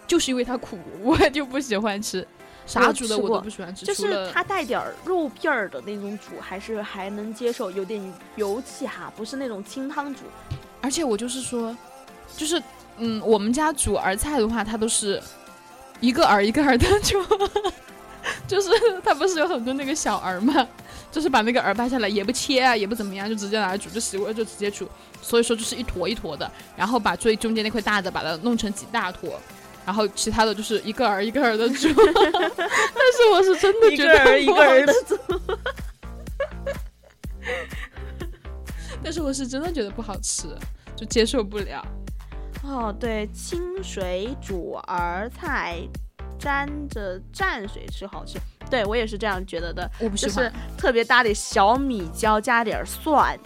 [0.07, 2.27] 就是因为它苦，我就不喜欢吃。
[2.65, 8.01] 啥煮的我都不喜欢吃，就是它带点儿肉片儿的那种煮，还是还能接受，有点
[8.37, 10.21] 油气哈，不是那种清汤煮。
[10.81, 11.77] 而且我就是说，
[12.37, 12.63] 就是
[12.99, 15.21] 嗯，我们家煮儿菜的话，它都是
[15.99, 17.21] 一个儿一个儿的煮，
[18.47, 18.71] 就是
[19.05, 20.67] 他不是有很多那个小儿嘛，
[21.11, 24.89] 就是把那个儿掰下来，也不切啊，也不怎么样，就直接拿来煮，就洗过来就直接煮，
[25.21, 29.41] 所以说就是一坨一坨的，然后把最中间那块大的把它弄成几大坨。
[29.85, 32.63] 然后其他的就是一个儿一个儿的煮， 但
[33.13, 35.19] 是我是真的觉得个儿一个不好儿的吃
[39.03, 40.47] 但是我是真的觉得不好吃，
[40.95, 41.85] 就接受不了。
[42.63, 45.81] 哦，对，清水煮儿菜，
[46.43, 48.39] 沾着蘸水吃好吃。
[48.69, 53.39] 对我也是这样觉得的，就我不喜欢，是特别搭点小米椒，加点蒜，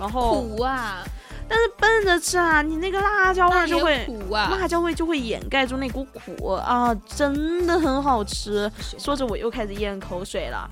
[0.00, 1.04] 然后苦啊，
[1.48, 4.48] 但是笨着吃啊，你那个辣椒味就会苦啊。
[4.58, 8.70] 辣椒味就会掩盖住那股苦啊，真的很好吃。
[8.98, 10.68] 说着我又开始咽口水了。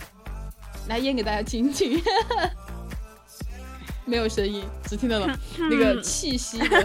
[0.88, 2.03] 来咽给大家听听，
[4.05, 5.38] 没有声音，只听到了
[5.70, 6.85] 那个气息的。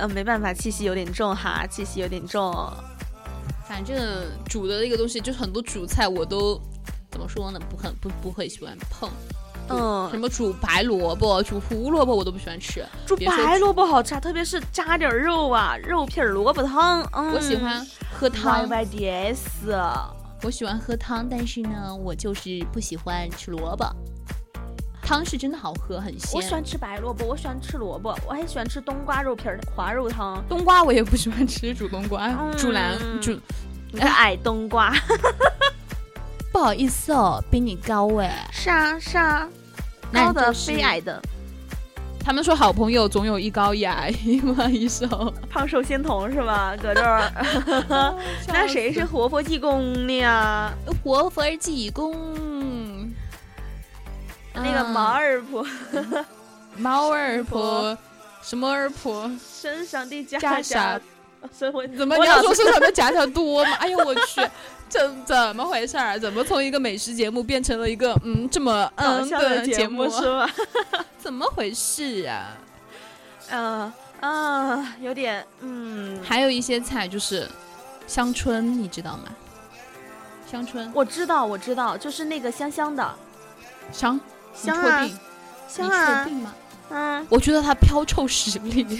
[0.00, 2.52] 呃，没办法，气息有点重哈，气息有点重。
[3.68, 3.96] 反正
[4.46, 6.60] 煮的那个东西，就是很多主菜我都
[7.10, 7.60] 怎么说呢？
[7.68, 9.08] 不很不不会喜欢碰。
[9.68, 12.84] 嗯什嗯，么煮白萝卜、煮胡萝卜我都不喜欢吃。
[13.06, 17.08] 煮白萝卜好吃啊，特别是加点肉啊，肉片萝卜汤。
[17.12, 19.72] 嗯，我喜欢喝汤 Y，Y D S。
[20.42, 23.86] 我喜欢喝汤，但是呢，我就是不喜欢吃萝卜。
[25.10, 26.30] 汤是真的好喝，很鲜。
[26.32, 30.40] 我喜欢吃白萝卜，我喜欢吃萝卜，我还喜欢吃冬瓜肉皮儿的滑肉汤。
[30.48, 33.36] 冬瓜，我也不喜欢吃煮冬瓜，嗯煮蓝煮。
[33.98, 34.94] 矮冬瓜。
[36.52, 38.48] 不好意思哦，比你高哎。
[38.52, 39.48] 是啊是啊，
[40.12, 41.20] 高的就是非矮的，
[42.24, 45.08] 他们说好朋友总有一高一矮，一嘛一瘦。
[45.50, 46.76] 胖瘦仙童是吧？
[46.80, 47.32] 搁这儿，
[48.46, 50.72] 那谁是活佛济公呢呀？
[51.02, 52.14] 活佛济公？
[54.54, 55.66] 那个毛儿婆
[56.76, 57.96] 毛儿婆，
[58.42, 59.30] 什么儿婆？
[59.60, 61.00] 身上的袈袈裟裟，
[61.56, 61.86] 什么？
[61.96, 63.72] 怎么你要我老是说身上的夹条多吗？
[63.80, 64.40] 哎呦我去，
[64.88, 66.18] 这怎么回事儿？
[66.18, 70.48] 怎么从一个美食节目变成了一个嗯这么搞嗯笑的节节目是吧？
[71.18, 72.56] 怎么回事啊？
[73.50, 77.48] 嗯啊，有点嗯，还有一些菜就是
[78.06, 79.24] 香椿，你知道吗？
[80.50, 83.14] 香椿我知道我知道，就是那个香香的
[83.92, 84.20] 香，你
[84.54, 85.08] 香啊
[85.68, 86.54] 香啊，定吗？
[86.90, 88.84] 嗯，我觉得它飘臭十里。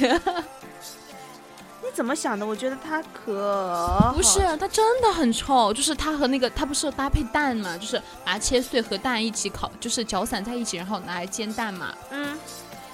[1.82, 2.46] 你怎么想的？
[2.46, 11.92] 我觉得它可 不是，它真的很臭，就是它和那个它不是有搭配蛋嘛，就是把它切碎和蛋一起烤，就是搅散在一起，然后拿来煎蛋嘛。
[12.10, 12.38] 嗯，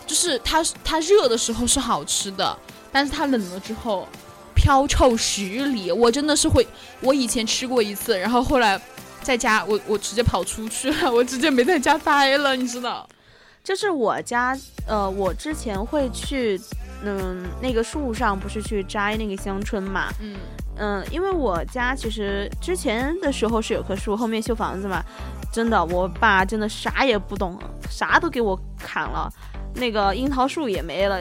[0.07, 2.57] 就是它它热的时候是好吃的，
[2.91, 4.09] 但是它冷了之后
[4.55, 5.93] 飘臭十里。
[5.93, 6.67] 我真的是会，
[7.01, 8.81] 我以前吃过一次，然后后来
[9.27, 13.05] 在家我我直接跑出去了，我直接没在家待了，你知道？
[13.65, 16.57] 就是我家，呃，我之前会去，
[17.03, 20.37] 嗯，那个树上不是去摘那个香椿嘛，嗯，
[20.77, 25.05] 嗯，因为我家其实之前的时候是有棵树，后面修房子嘛，
[25.53, 27.59] 真的，我爸真的啥也不懂，
[27.91, 29.29] 啥都给我砍了，
[29.75, 31.21] 那个樱桃树也没了，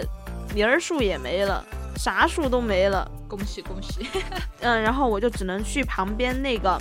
[0.53, 1.65] 梨儿树也没了，
[1.95, 4.05] 啥树都没了，恭喜恭喜！
[4.61, 6.79] 嗯，然后我就只能去旁边那个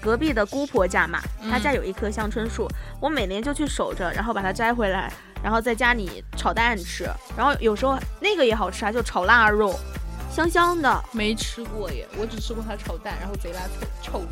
[0.00, 2.68] 隔壁的姑婆家嘛，她家有一棵香椿树，
[3.00, 9.78] 我每年就去守着，然后把它摘回来，然后在家里炒蛋吃，然后有时候那个也好吃啊，就炒腊肉，
[10.30, 13.60] 香香的，没吃过耶，我只吃过它炒蛋，然后贼拉
[14.02, 14.22] 臭臭。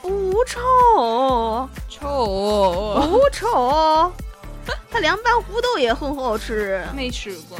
[0.00, 4.12] 不臭，臭臭，不臭，
[4.90, 7.56] 它凉拌胡豆也很好吃，没吃过，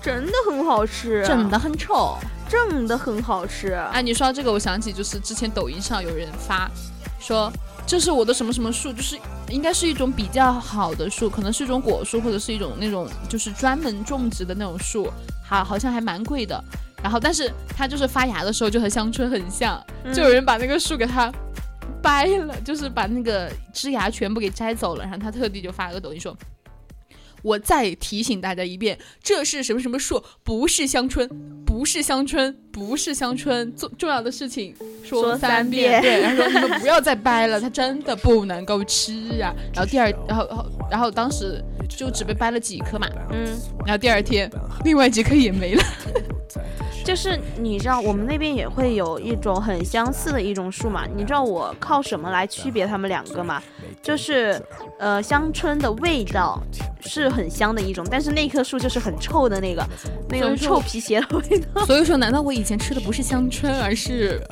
[0.00, 2.16] 真的很好吃，真的很臭。
[2.48, 3.72] 真的很好吃。
[3.92, 6.70] 哎，你说到这个，我想起就是之前抖音上有人发
[7.18, 7.52] 说，
[7.86, 15.10] 这是我的什么什么树，就是应该是一种比较好的树，可能是一种果树，或者是一种那种就是专门种植的那种树，
[15.44, 16.62] 好好像还蛮贵的。
[17.02, 21.32] 然然后但是它就是发芽的时候就和香椿很像，嗯就有人把那个树给它
[22.02, 26.36] 掰了，就是把那个枝芽全部给摘走了，然后他特地就发了个抖音说。
[27.42, 31.28] 我再提醒大家一遍，这是什么什么树，不是香椿，
[31.64, 33.74] 不是香椿，不是香椿。
[33.76, 39.54] 重重要的事情说三遍对，然后说你们不要再掰了，它真的不能够吃啊。
[39.74, 43.46] 然后第二，然后然后然后当时就只被掰了几颗嘛，嗯，
[43.84, 44.50] 然后第二天
[44.84, 45.82] 另外几颗也没了。
[47.06, 51.06] 就是你知道我们那边也会有一种很相似的一种树嘛？
[51.14, 53.62] 你知道我靠什么来区别它们两个吗？
[54.02, 54.60] 就是
[54.98, 56.60] 呃香椿的味道
[57.00, 59.86] 是很香的一种，但是那棵树就是很臭的那个
[60.28, 61.86] 那种臭皮鞋的味道。
[61.86, 64.44] 所以说，难道我以前吃的不是香椿，而是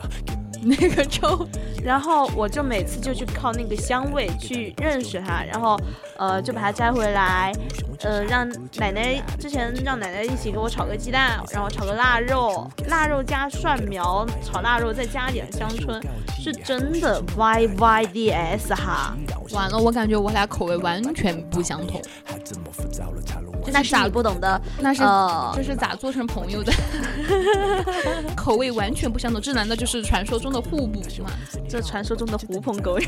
[0.66, 1.46] 那个粥？
[1.83, 5.79] 然后我就每次就去靠那个香味去认识它，然后
[6.16, 7.53] 呃就把它摘回来，
[8.00, 16.00] 呃让奶奶之前让奶奶一起给我炒个鸡蛋，然后炒个腊肉，腊肉加蒜苗炒腊肉，再加点香椿，
[16.40, 19.14] 是真的 Y Y D S 哈。
[19.53, 22.00] 完了，我感觉我俩口味完全不相同。
[23.72, 26.72] 那是你不懂的，那是、呃这是咋做成朋友的？
[28.37, 31.31] 口味完全不相同，这难道就是传说中的互补吗？
[31.68, 33.07] 这传说中的狐朋狗友，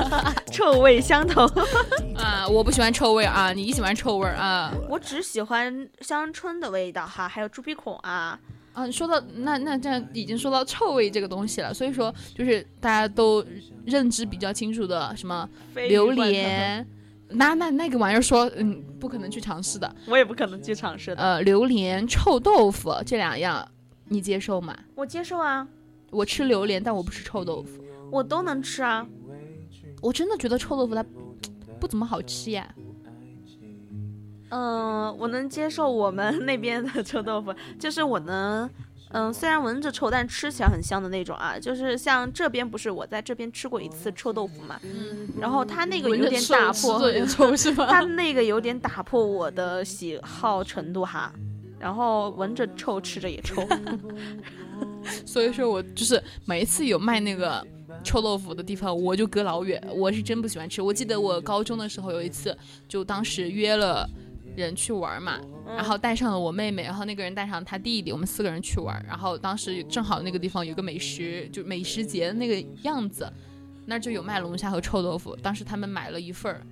[0.50, 1.44] 臭味相投。
[2.16, 4.72] 啊，我不喜欢臭味啊，你喜欢臭味啊？
[4.88, 8.38] 我只喜欢香椿的味道哈，还有猪鼻孔啊。
[8.72, 13.44] 啊，说到那那这样已经说到臭味这个东西了，所以说就是大家都
[13.84, 16.86] 认知比较清楚的什么榴莲，
[17.30, 21.22] 那那那个玩意儿说嗯不可能去尝试的，我也不可能去尝试的。
[21.22, 23.66] 呃，榴莲、臭豆腐这两样
[24.06, 24.76] 你接受吗？
[24.94, 25.66] 我接受啊，
[26.10, 27.82] 我吃榴莲，但我不吃臭豆腐。
[28.10, 29.06] 我都能吃啊。
[30.00, 31.04] 我真的觉得臭豆腐它
[31.78, 32.66] 不怎么好吃呀。
[34.50, 38.68] 嗯、我能接受我们 那边的臭豆腐，就是我能，
[39.10, 41.58] 嗯、虽然闻着臭，但吃起来很香的那种啊。
[41.58, 47.86] 就是像这边不是我在这边吃过一次臭豆腐嘛，嗯，然后它那个有点打破，吃着臭是吧？
[47.90, 51.32] 它那个有点打破我的喜好程度哈。
[51.78, 53.62] 然后闻着臭，吃着也臭。
[55.24, 57.64] 所以说我就是每一次有卖那个
[58.02, 59.80] 臭豆腐的地方，我就隔老远。
[59.94, 60.82] 我是真不喜欢吃。
[60.82, 62.56] 我记得我高中的时候有一次，
[62.88, 64.08] 就当时约了
[64.56, 69.04] 人去玩嘛，然后带上了我妹妹，然后那个人带上他弟弟，我们四个人去玩。
[69.06, 73.30] 然后当时正好那个地方有个美食，就美食节的那个样子，
[73.86, 75.36] 那就有卖龙虾和臭豆腐。
[75.36, 76.66] 当时他们买了一份儿，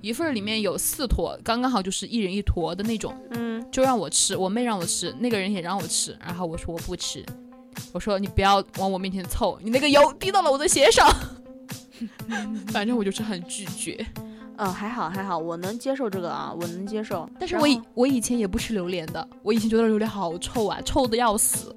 [0.00, 3.14] 一份儿里面有四坨，刚刚好就是一人一坨的那种。
[3.30, 7.24] 嗯，就让我吃，我妹让我吃，那个人也让我吃，然后我说我不吃，
[7.92, 11.08] 我说你不要往我面前凑，你那个油滴到了我的鞋上，
[12.68, 14.04] 反正我就是很拒绝。
[14.60, 17.26] 呃，还好还好，我能接受这个啊，我能接受。
[17.38, 21.74] 但是我以我以前也不吃榴莲的，我以前觉得榴莲好臭啊，臭的要死。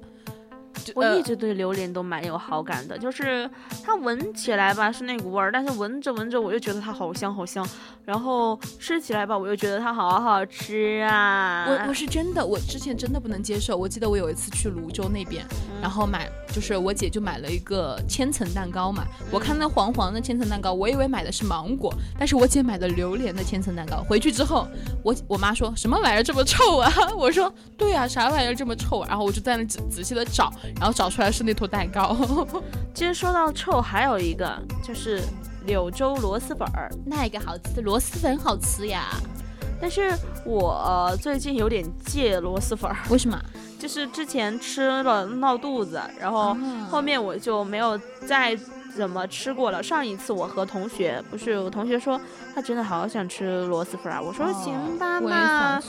[0.94, 3.48] 我一直对榴莲都蛮有好感的，就是
[3.84, 7.66] 它闻起来吧是那股味儿，但是闻着闻着我又觉得它好香好香，
[8.04, 11.66] 然后吃起来吧我又觉得它好好吃啊。
[11.68, 13.76] 我我是真的，我之前真的不能接受。
[13.76, 15.44] 我记得我有一次去泸州那边，
[15.80, 24.02] 然后买就是我姐就买了一个千层蛋糕嘛，我看那黄黄的千层蛋糕，我以为买的是芒果，但是我姐买的榴莲的千层蛋糕。
[24.08, 24.66] 回去之后，
[25.02, 26.92] 我我妈说什么玩意儿这么臭啊？
[27.16, 29.08] 我说对啊，啥玩意儿这么臭、啊？
[29.08, 32.16] 然后我就在那仔仔细的找，然后找出来是那坨蛋糕。
[32.94, 35.20] 其实说到臭，还有一个就是
[35.66, 39.08] 柳州螺蛳粉儿，那个好吃，螺蛳粉好吃呀？
[39.80, 40.12] 但是
[40.46, 43.38] 我、呃最近有点戒螺蛳粉儿，为什么？
[43.78, 46.56] 就是之前吃了闹肚子，然后啊
[46.90, 48.56] 后面我就没有再
[48.96, 49.82] 怎么吃过了。
[49.82, 52.18] 上一次我和同学，不是我同学说
[52.54, 55.88] 他真的好想吃螺蛳粉儿啊，我说行吧，哦我也那想吃。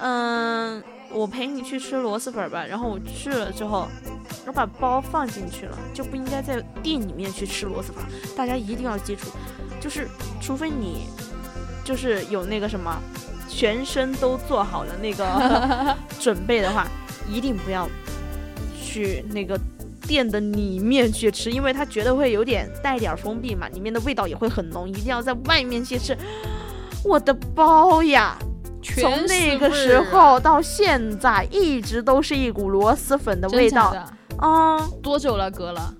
[0.00, 2.64] 嗯，我陪你去吃螺蛳粉儿吧。
[2.64, 3.88] 然后我去了之后，
[4.46, 8.08] 我把包放进去了，就不应该在店里面去吃螺蛳粉儿。
[8.36, 9.28] 大家一定要记住，
[9.80, 10.08] 就是
[10.40, 11.06] 除非你
[11.84, 13.00] 就是有那个什么，
[13.48, 16.86] 全身都做好了那个 准备的话，
[17.28, 17.88] 一定不要
[18.80, 19.58] 去那个。
[20.06, 26.16] 店的里面去吃，因为他觉得会有点带点儿封闭嘛，里面的味道也会很浓，一定要在外面去吃。
[27.04, 28.38] 我的包呀！
[28.96, 33.94] 从那个时候到现在，一直都是一股螺蛳粉的味道。
[34.40, 35.50] 嗯，多久了？
[35.50, 35.94] 隔了？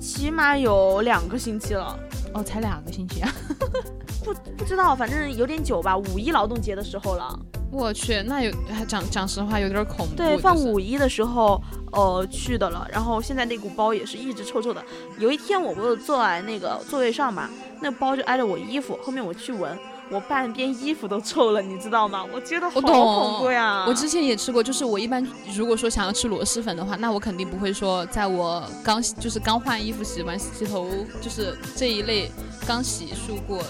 [0.00, 1.98] 起码有两个星期了，
[2.32, 3.32] 哦，才两个星期啊！
[4.24, 5.96] 不不知道，反正有点久吧。
[5.96, 7.38] 五一劳动节的时候了，
[7.72, 10.14] 我去，那有还讲讲实话有点恐怖。
[10.16, 11.60] 对，放五一的时候，
[11.92, 12.86] 呃，去的了。
[12.92, 14.82] 然后现在那股包也是一直臭臭的。
[15.18, 17.48] 有一天我不是坐在那个座位上嘛，
[17.80, 19.76] 那包就挨着我衣服，后面我去闻，
[20.10, 22.24] 我半边衣服都臭了，你知道吗？
[22.32, 23.84] 我觉得好恐怖呀！
[23.86, 30.88] 我之前也吃过，就是我一般如果说想要吃螺蛳粉的话，那我肯定不会说在我刚就是刚换衣服、洗完洗头，
[31.20, 32.30] 就是这一类
[32.66, 33.62] 刚洗漱过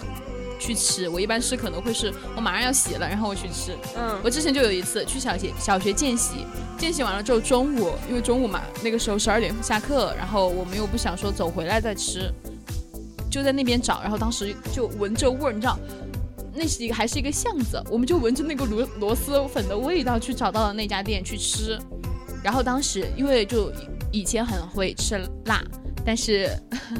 [0.60, 1.08] 去吃。
[1.08, 3.76] 我一般是可能会是我马上要洗了，然后我去吃。
[3.96, 6.46] 嗯我之前就有一次去小学小学见习，
[6.78, 12.32] 见习完了之后中午，因为中午嘛，那个时候十二点下课，然后我们又不想说走回来再吃，
[13.30, 15.76] 就在那边找，然后当时就闻着味儿，你知道。
[16.54, 21.78] 那是一个还是一个巷子，我们就闻着那个螺螺蛳粉的味道去找到了那家店去吃，
[22.42, 23.72] 然后当时因为就
[24.10, 25.62] 以前很会吃辣，
[26.04, 26.50] 但是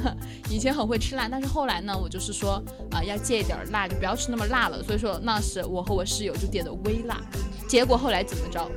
[0.49, 7.19] 以前很会吃辣，但是后来呢，我就是说啊、要戒一点辣，就不要吃那么辣了，所以说那时我和我室友就点的微辣，
[7.67, 8.69] 结果后来怎么着？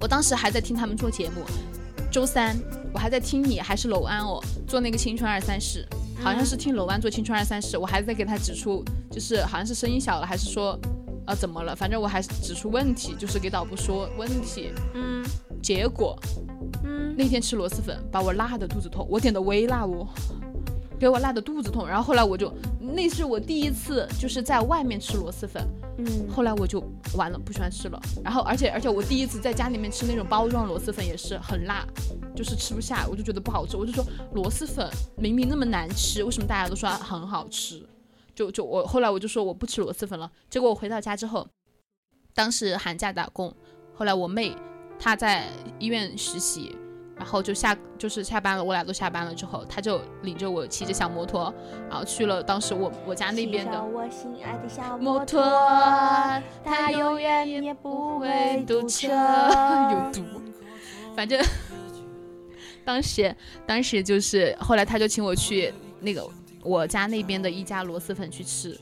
[0.00, 1.42] 我当时还在听他们做节目，
[2.10, 2.58] 周三
[2.92, 5.86] 我还在听你还是楼安哦做那个青春二三事，
[6.22, 10.78] 好像是听楼湾做青春二三事，我还在给他指出，就是好像是声音小了，还是说
[11.26, 11.74] 呃怎么了？
[11.74, 14.70] 反正我还是指出问题，就是给导播说问题。
[14.94, 15.24] 嗯
[15.62, 16.18] 结果
[16.84, 20.08] 嗯，那天吃螺蛳粉把我辣的肚子痛，我点的微辣哦，
[21.00, 21.88] 给我辣的肚子痛。
[21.88, 26.84] 然后后来我就那是我第一次就是在外面吃螺蛳粉，嗯后来我就
[27.16, 27.98] 完了，不喜欢吃了。
[28.22, 31.86] 然后而且而且我第一次在家里面吃那种包装螺蛳粉也是很辣，
[32.36, 33.78] 就是吃不下，我就觉得不好吃。
[33.78, 34.86] 我就说螺蛳粉
[35.16, 37.82] 明明那么难吃，为什么大家都说它很好吃？
[38.34, 40.30] 就就我后来我就说我不吃螺蛳粉了。
[40.50, 41.48] 结果我回到家之后，
[42.34, 43.54] 当时寒假打工，
[43.94, 44.54] 后来我妹
[44.98, 45.48] 她在
[45.78, 46.76] 医院实习。
[47.20, 51.52] 然后就下就是下班了，我俩都下班了之后，他就领着我骑着小摩托，
[51.86, 55.42] 然后去了当时我我家那边的我心爱的小摩托，
[56.64, 59.08] 它永远也不会堵车，
[59.92, 60.24] 有毒。
[61.14, 61.38] 反正
[62.86, 66.26] 当时当时就是后来他就请我去那个
[66.62, 68.74] 我家那边的一家螺蛳粉去吃，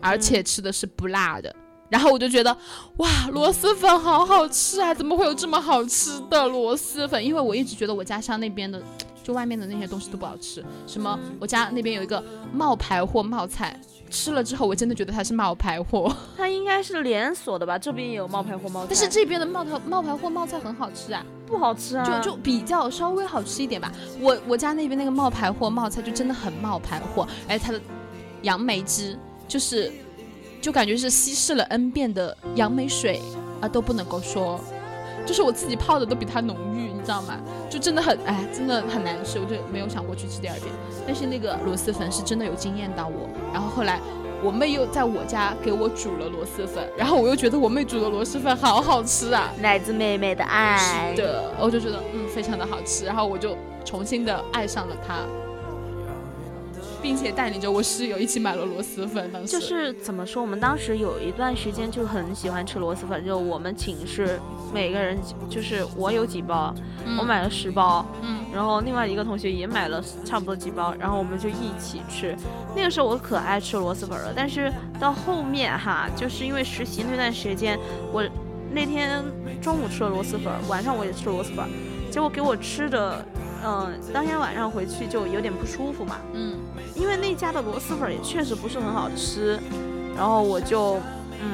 [0.00, 1.54] 而且吃的是不辣的。
[1.92, 2.56] 然后我就觉得，
[2.96, 4.94] 哇，螺蛳粉好好吃啊！
[4.94, 7.22] 怎么会有这么好吃的螺蛳粉？
[7.22, 8.82] 因为我一直觉得我家乡那边的，
[9.22, 10.64] 就外面的那些东西都不好吃。
[10.86, 13.78] 什么，我家那边有一个冒牌货冒菜，
[14.08, 16.10] 吃了之后我真的觉得它是冒牌货。
[16.34, 17.78] 它应该是连锁的吧？
[17.78, 23.92] 这边也有冒牌货冒菜，但是这边的冒牌冒牌货冒菜很好吃啊，不好吃啊，就就比较稍微好吃一点吧。
[24.18, 27.78] 我我家那边那个冒牌货冒菜就真的很冒牌货，而且它的
[28.40, 29.92] 杨梅汁就是
[30.62, 33.20] 就感觉是稀释了 N 遍的杨梅水
[33.60, 34.58] 啊都不能够说，
[35.26, 37.38] 就是我自己泡的都比它浓郁，你知道吗？
[37.68, 40.72] 就真的很哎，真的很难吃，我就没有想过去吃第二遍。
[41.04, 44.00] 但是那个螺蛳粉是真的有惊艳到我，然后后来。
[44.44, 49.52] 我妹又在我家给我煮了螺蛳粉，然后我又觉得我妹煮的螺蛳粉好好吃啊！
[49.62, 50.76] 来自妹妹的爱。
[51.14, 55.20] 是的，我就觉得嗯非常的好吃，然后我就重新的爱上了它，
[57.02, 59.30] 并且带领着我室友一起买了螺蛳粉。
[59.32, 64.38] 当时就是怎么说，我们当时有一段时间就很喜欢吃螺蛳粉，就我们寝室
[64.72, 65.18] 每个人，
[65.50, 66.72] 就是我有几包，
[67.04, 72.36] 嗯我买了十包，嗯然后另外一个同学也买了差不多几包，然后我们就一起吃。
[72.76, 77.78] 那个时候我可爱吃螺蛳粉了，但是到后面哈，就是因为实习那段时间，
[78.12, 78.22] 我
[78.70, 79.24] 那天
[79.60, 81.66] 中午吃了螺蛳粉，晚上我也吃了螺蛳粉，
[82.10, 83.24] 结果给我吃的，
[83.64, 86.54] 嗯、当天晚上回去就有点不舒服嘛，嗯
[86.94, 89.58] 因为那家的螺蛳粉也确实不是很好吃，
[90.16, 91.00] 然后我就，
[91.40, 91.50] 嗯，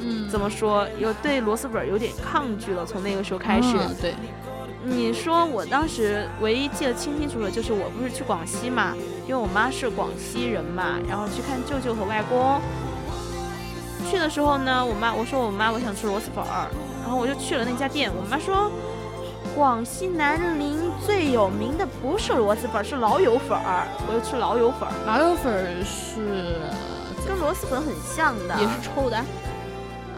[0.00, 2.84] 嗯怎么说，有对螺蛳粉有点抗拒了。
[2.84, 4.14] 从那个时候开始，嗯对，
[4.84, 8.94] 你说我当时唯一记得清清楚楚的就是我不是去广西嘛，
[9.26, 12.60] 因为我妈是广西人嘛，然后去看舅舅和外公。
[14.10, 16.68] 去的时候呢，我妈我说我妈我想吃螺蛳粉儿，
[17.02, 18.70] 然后我就去了那家店，我妈说。
[19.54, 23.86] 广西南宁最有名的不是螺蛳粉，是老友粉儿。
[24.08, 26.58] 我要吃老友粉儿，老友粉儿是
[27.26, 29.16] 跟螺蛳粉很像的，也是臭的，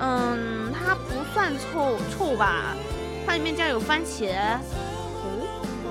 [0.01, 2.75] 嗯，它不算臭臭吧，
[3.27, 4.33] 它里面加有番茄。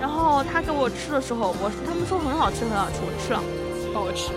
[0.01, 3.41] 然后他给我吃的时候，我他们说很好吃很好吃，我吃了
[3.93, 4.33] 不好吃，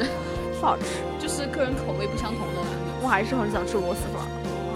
[0.60, 0.84] 不好吃，
[1.18, 2.60] 就是个人口味不相同的。
[3.02, 4.20] 我还是很想吃螺蛳粉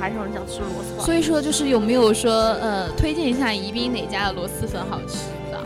[0.02, 1.04] 还是很想吃螺蛳粉。
[1.06, 5.60] 所以说就是有没有说呃推荐一下宜宾哪家的螺蛳粉好吃的？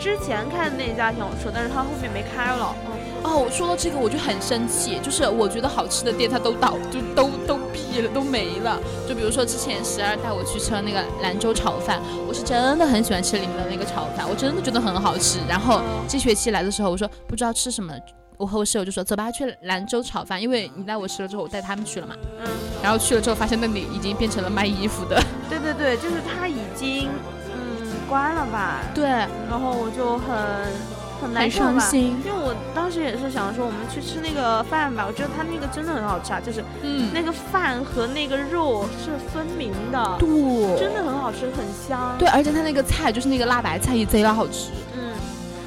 [0.00, 2.74] 之前看的那家挺好吃，但是它后面没开了。
[3.22, 8.80] 哦，我说到这个我就很生气，就是我觉得好吃的店它都倒，就都都闭了，都没了。
[9.08, 15.38] 就比如说之前十二带我去吃了那个兰州炒饭，我是真的很喜欢吃里面的那个炒饭，我真的觉得很好吃。
[15.46, 17.94] 然后这学期来的时候，我说不知道吃什么，
[18.40, 22.14] 我和我室友就说走吧，去兰州炒饭，因为你带我吃了之后，我带他们去了嘛。
[22.42, 22.48] 嗯，
[22.82, 25.22] 然后去了之后，发现那里已经变成了卖衣服的。
[25.50, 27.10] 对对对，就是它已经
[27.52, 28.80] 嗯关了吧。
[28.94, 30.26] 对，然后我就很
[31.20, 31.66] 很难受吧？
[31.66, 32.16] 伤心。
[32.24, 42.16] 因为我当时也是想说，我们去吃那个饭吧，我觉得他那个真的很好吃啊，就是嗯，那个饭和那个肉是分明的，对真的很好吃，很香。
[42.18, 44.70] 对，而且它那个菜就是那个辣白菜也贼拉好吃。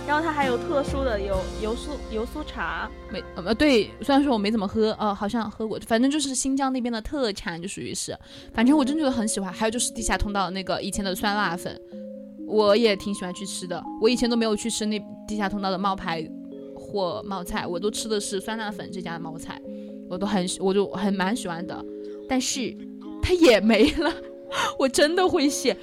[0.03, 8.17] 嗯，然后它还有特殊的有油酥油酥茶，没呃对，虽然说我没怎么喝，呃，好像喝过，反正就是新疆那边的特产，就属于是，
[8.53, 9.51] 反正我真觉得很喜欢。
[9.51, 11.79] 还有就是地下通道那个以前的酸辣粉，
[12.47, 13.81] 我也挺喜欢去吃的。
[14.01, 16.27] 我以前都没有去吃那地下通道的冒牌
[16.75, 19.61] 或冒菜，我都吃的是酸辣粉这家的冒菜，
[20.09, 21.83] 我都很喜我就很蛮喜欢的。
[22.27, 22.75] 但是
[23.21, 24.13] 它也没了，
[24.77, 25.75] 我真的会谢。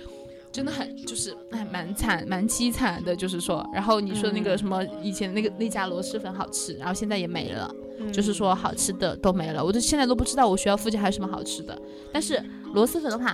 [0.53, 4.59] 真的很就是哎，蛮惨蛮凄惨的，就是说，然后你说那个嗯。
[4.59, 8.13] 什么以前那个那家螺蛳粉好吃，然后现在也没了，嗯。
[8.13, 11.81] 就是说好吃的都没了，我都现在都不知道我学校附近还有什么好吃的。
[12.13, 12.43] 但是
[12.75, 13.33] 螺蛳粉的话，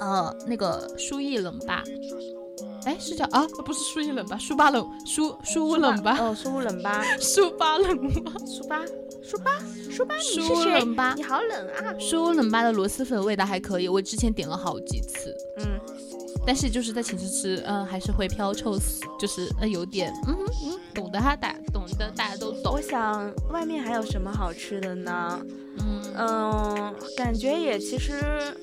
[0.00, 1.84] 呃，那个舒意冷吧，
[2.84, 8.84] 哎，是叫啊，不是舒意冷吧，舒巴冷舒舒冷吧，哦，苏冷吧，舒巴冷吧，舒巴，
[9.22, 9.58] 舒巴，
[9.90, 10.72] 舒巴，你是舒谁？
[10.72, 11.94] 冷吧你，好冷啊！
[11.98, 15.36] 舒冷吧的螺蛳粉味道还可以，我之前点了好几次。
[15.58, 15.66] 嗯，
[16.46, 20.34] 但是就是在寝室吃，嗯、还是会飘臭死，就是呃有点，嗯
[20.64, 25.40] 嗯，懂得哈，大懂得大家都懂我，想外面还有什么好吃的呢？
[25.78, 28.20] 嗯，嗯，感觉也其实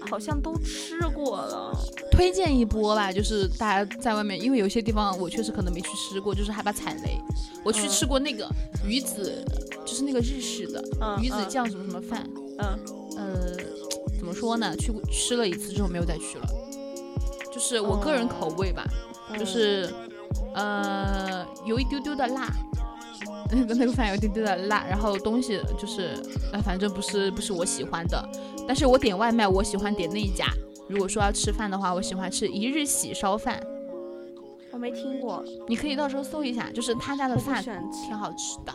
[0.10, 1.72] 好像都吃过了。
[2.12, 7.18] 推荐一波吧，就是大家在外面，因为有些地方我确实可能没去吃过，就是害怕踩雷。
[7.64, 8.48] 我去嗯吃过那个
[8.86, 9.44] 鱼子，
[9.86, 12.28] 就是那个日式的嗯鱼子酱什么什么饭，
[12.60, 12.80] 嗯
[13.18, 13.56] 呃，
[14.18, 14.76] 怎么说呢？
[14.76, 16.46] 去过吃了一次之后没有再去了，
[17.58, 18.86] 就是我个人口味吧，
[19.32, 19.92] 嗯，就是
[20.54, 22.48] 呃有一丢丢的辣，
[23.52, 26.12] 那个那个饭有一丢丢的辣，然后东西就是
[26.54, 28.30] 呃反正不是不是我喜欢的，
[28.68, 30.46] 但是我点外卖我喜欢点那一家。
[30.88, 33.60] 如果说要吃饭的话，我喜欢吃一日喜烧饭，
[34.72, 37.64] 我没听过，你可以到时候搜一下，就是他家的饭。
[37.64, 38.72] 挺好吃的，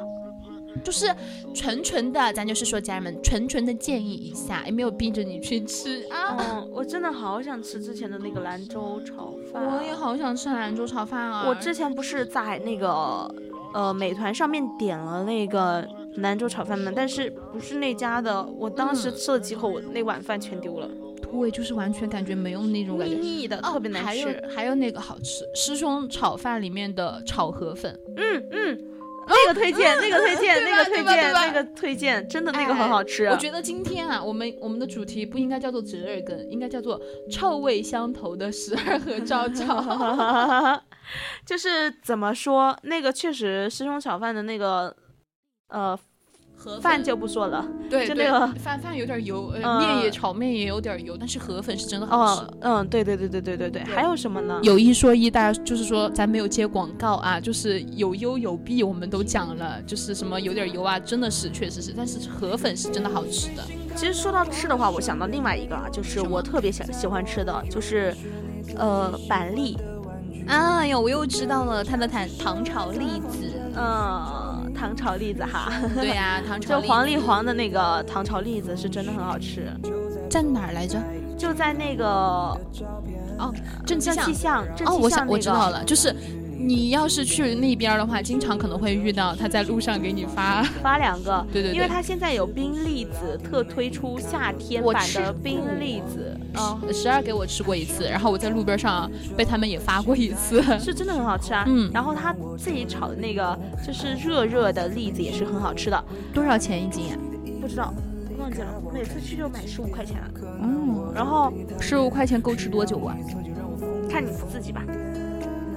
[0.85, 1.07] 就是
[1.55, 6.37] 纯纯的，咱就是说家人们纯纯的建议一下，也没有逼着你去吃啊。
[6.39, 9.65] 嗯，我真的好想吃之前的那个兰州炒饭。
[9.65, 9.93] 我也。
[10.03, 11.45] 好想吃兰州炒饭啊！
[11.47, 13.33] 我之前不是在那个
[13.73, 16.91] 呃美团上面点了那个兰州炒饭吗？
[16.93, 23.21] 但是不是那家的，我当时嗯吃了几口，我那碗饭全丢了，对，就是完全感觉没有那种感腻觉。
[23.21, 24.43] 腻的，特别难还有吃。
[24.53, 28.79] 还有那个好吃，师兄炒饭里面的炒河粉，嗯嗯，
[29.27, 33.27] 那个推荐，那个推荐，那个推荐， 那个推荐，真的那个哎很好吃。
[33.27, 37.01] 我觉得今天啊，我们我们的主题不应该叫做折耳根，应该叫做
[37.31, 40.83] 臭味相投的十二和照 照。
[41.45, 44.95] 就是怎么说，那个确实师兄炒饭的那个，
[45.69, 45.99] 呃，
[46.63, 47.67] 河粉饭就不说了。
[47.91, 52.43] 对对就那个饭饭有点油，呃，嗯面也炒面也有点油，但是河粉是真的好吃。
[52.43, 54.61] 哦，嗯，对对对对对对对，还有什么呢？
[54.63, 63.65] 有一说一，大家就是说咱没有接广告啊，就是有优有弊，我们都讲了，就是什么有点油啊，真的是确实是，但是河粉是真的好吃的。
[63.97, 68.15] 其实说到吃的话，我想到另外一个啊，就是我特别喜喜欢吃的，就是
[68.77, 69.77] 呃板栗，
[70.47, 79.73] 哎呦，我又知道了，他的糖糖炒栗子，嗯糖炒栗子哈，对呀、糖就炒就黄丽子黄的那个糖炒栗子是真的很好吃，
[80.29, 80.99] 在哪儿来着？
[81.39, 82.05] 就在那个
[83.39, 83.53] 哦，
[83.87, 84.35] 正气象正气。
[84.35, 86.15] 象，正哦，我想我知道了，就是
[86.65, 100.63] 你要是去那边的话，经常可能会遇到他在路上给你发， 发两个，对对对因为他现在有冰栗子，特推出夏天版的冰栗子，嗯，十二给我吃过一次，然后我在路边上被他们也发过一次。
[100.79, 101.65] 是真的很好吃啊。
[101.67, 107.17] 嗯然后他自己炒的那个就是热热的栗子也是很好吃的，多少钱一斤呀、
[107.61, 107.93] 不知道
[108.39, 110.31] 忘记了，每次去就买十五块钱，啊。
[110.63, 113.17] 嗯，然后十五块钱够吃多久啊？
[114.09, 114.83] 看你自己吧。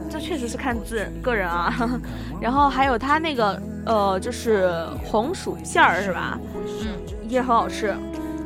[0.09, 1.73] 这确实是看自个人啊，
[2.41, 6.39] 然后还有它那个呃，就是红薯馅儿是吧？
[6.81, 6.87] 嗯，
[7.29, 7.95] 也很好吃，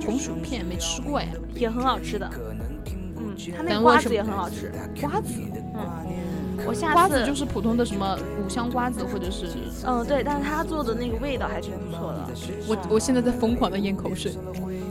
[0.05, 1.27] 红薯片没吃过呀。
[1.53, 2.29] 也很好吃的。
[3.17, 4.71] 嗯，它那瓜子也很好吃。
[5.01, 5.33] 瓜子，
[6.69, 9.47] 我下次瓜子就是普通的什么五香瓜子，或者是
[9.85, 12.27] 嗯对，但是他做的那个味道还挺不错的。
[12.67, 14.31] 我我现在在疯狂的咽口水，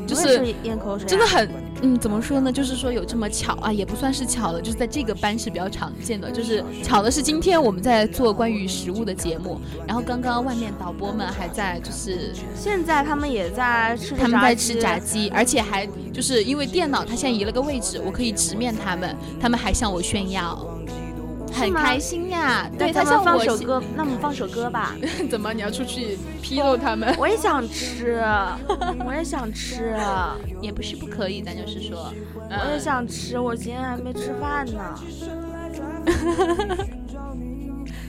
[0.06, 1.48] 就是是咽口水啊、真的很，
[1.82, 2.50] 嗯，怎么说呢？
[2.50, 6.28] 就是说有这么巧啊，也不算是巧了，就是在这个班是比较常见的。
[6.30, 20.66] 就是巧的是，今天我们在做关于食物的节目，然后刚刚外面导播们还在，就是现在他们也在吃着他们在吃炸鸡，而且还就是因为电脑它现在移了个位置，我可以直面他们，他们还向我炫耀。
[21.60, 24.94] 很吗开心呀，对他向我放首歌，那我们放首歌吧。
[25.30, 27.14] 怎么你要出去批斗他们？
[27.18, 28.22] 我也想吃，
[29.06, 29.96] 我也想吃，
[30.60, 32.12] 也不是不可以，咱就是说，
[32.50, 33.38] 我也嗯想吃。
[33.38, 34.94] 我今天还没吃饭呢。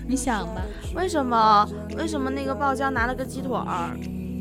[0.08, 0.62] 你想吧，
[0.96, 1.70] 为什么？
[1.98, 3.96] 为什么那个爆浆拿了个鸡腿儿？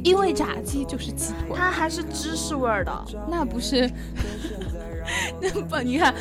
[0.04, 3.04] 因为炸鸡就是鸡腿，它还是芝士味儿的。
[3.28, 3.90] 那不是？
[5.42, 6.14] 那不，你看，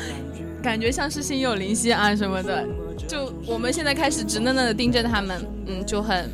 [0.62, 2.66] 感觉像是心有灵犀啊什么的。
[3.06, 6.30] 就我们现在开始直愣愣的盯着他们，嗯，就很，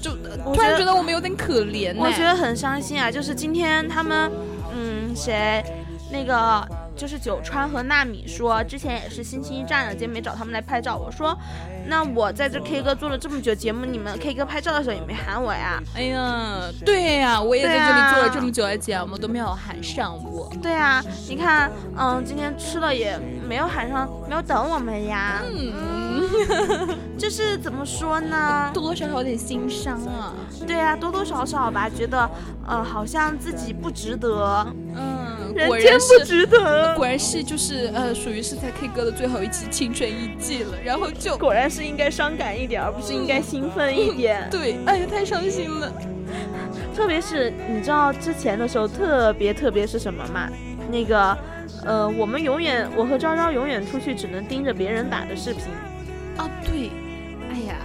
[0.00, 0.10] 就
[0.54, 1.94] 突然觉得我们有点可怜。
[1.96, 3.10] 我觉得很伤心啊！
[3.10, 4.30] 就是今天他们，
[4.74, 5.64] 嗯，谁，
[6.12, 6.66] 那个。
[6.96, 10.94] 就是九川和纳米说，之前也是星期一站的，今天没找他们来拍照。
[10.94, 11.34] 我说，
[11.86, 15.82] 那我在这 K 歌做了这么久节目，你们 K 歌拍照的时候也没喊我呀？
[15.94, 20.50] 哎呀，对呀，我也在这里做了这么久的节目，都没有喊上我。
[20.62, 23.18] 对啊，你看，嗯，今天吃了也
[23.48, 25.42] 没有喊上，没有等我们呀。
[25.52, 28.70] 嗯， 就是怎么说呢？
[28.72, 30.32] 多多少少有点心伤啊。
[30.66, 32.30] 对啊，多多少少吧，觉得，
[32.66, 34.66] 呃，好像自己不值得。
[34.94, 35.28] 嗯。
[35.66, 44.46] 果然不值得，果然是就是呃，属于是在 K 歌的最后一期青春一季了，然后就果然是应该伤感一点，而不是应该兴奋一点。
[44.50, 45.92] 对，哎呀，太伤心了。
[46.94, 50.48] 特别是你知道之前的时候，特别特别是什么吗？
[50.90, 51.36] 那个
[51.84, 55.64] 呃，我们永远我和昭昭永远出去只能盯着别人打的视频。
[56.36, 56.90] 啊，对，
[57.50, 57.76] 哎呀，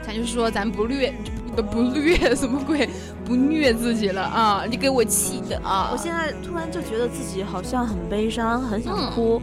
[0.00, 1.12] 咱就说咱不虐。
[1.54, 2.88] 不不虐什么鬼，
[3.26, 4.64] 不虐自己了啊！
[4.66, 5.90] 你给我气的啊！
[5.92, 9.42] 我现在突然就觉得自己好像很悲伤，很想哭。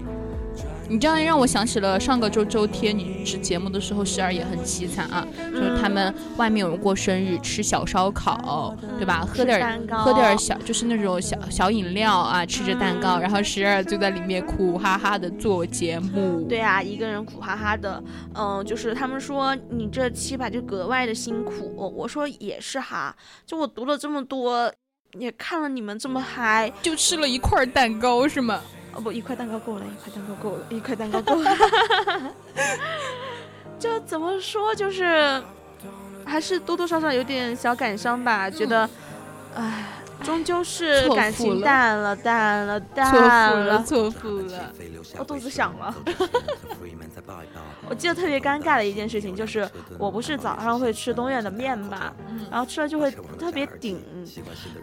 [0.90, 9.24] 你这样让我想起了上个周周天你直节目的时候，时而也很凄惨啊，就是他们外面有人过生日，吃小烧烤，对吧？
[9.24, 16.44] 喝点喝点小，就是那种小小饮料啊，吃着蛋糕，然后时而就在里面苦哈哈的做节目。
[16.50, 23.16] 对啊，一个人苦哈哈的，嗯，就是他们说你这期吧就格外的辛苦，我说也是哈，
[23.46, 24.74] 就我读了这么多，
[25.20, 28.60] 也看了你们这么嗨，就吃了一块蛋糕是吗？
[28.94, 31.58] 哦不，一块蛋糕够了，一块蛋糕够了， 一块蛋糕够了。
[33.80, 35.42] 就怎么说，就是
[36.26, 38.90] 还是多多少少有点小感伤吧，觉得，
[39.56, 39.86] 唉。
[40.24, 44.74] 终究是感情淡了，淡了，淡了，错付了，
[45.18, 45.96] 我肚子响了。
[47.90, 49.68] 我记得特别尴尬的一件事情就是，
[49.98, 52.14] 我不是早上会吃东苑的面吧，
[52.52, 54.00] 然后吃了就会特别顶。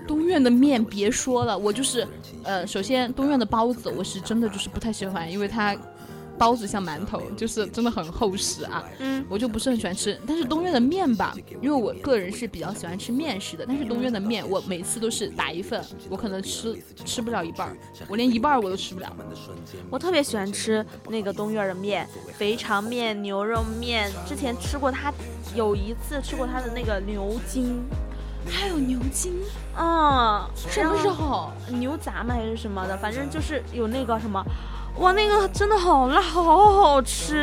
[0.06, 2.06] 东苑的面别说了，我就是，
[2.42, 5.76] 呃，首先东苑的包子我是真的就是不太喜欢，因为它。
[6.38, 8.84] 包子像馒头，就是真的很厚实啊。
[8.98, 10.18] 嗯，我就不是很喜欢吃。
[10.26, 13.64] 但是东院的面吧，因为我个人是比较喜欢吃面食的。
[13.66, 17.76] 但是东院的面，我每次都是打一份，我可能吃吃不了一半儿，
[18.08, 19.14] 我连一半儿我都吃不了。
[19.90, 24.10] 我特别喜欢吃那个东院的面，肥肠面、牛肉面。
[24.26, 25.12] 之前吃过他，
[25.54, 27.82] 有一次吃过他的那个牛筋，
[28.48, 29.32] 还有牛筋，
[29.76, 31.50] 嗯，什么时候？
[31.70, 34.44] 牛杂嘛还是什么的，反正就是有那个什么。
[34.98, 37.36] 哇，那个真的好辣，好好吃！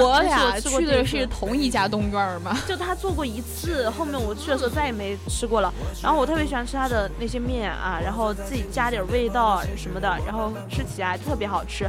[0.00, 2.56] 我俩去的是同一家东院吗？
[2.66, 5.72] 就他做过一次，后面我去的时候再也没吃过了。
[6.02, 11.88] 然后我特别喜欢吃他的那些面啊，然后自己加点味道什么的，然后吃起来特别好吃。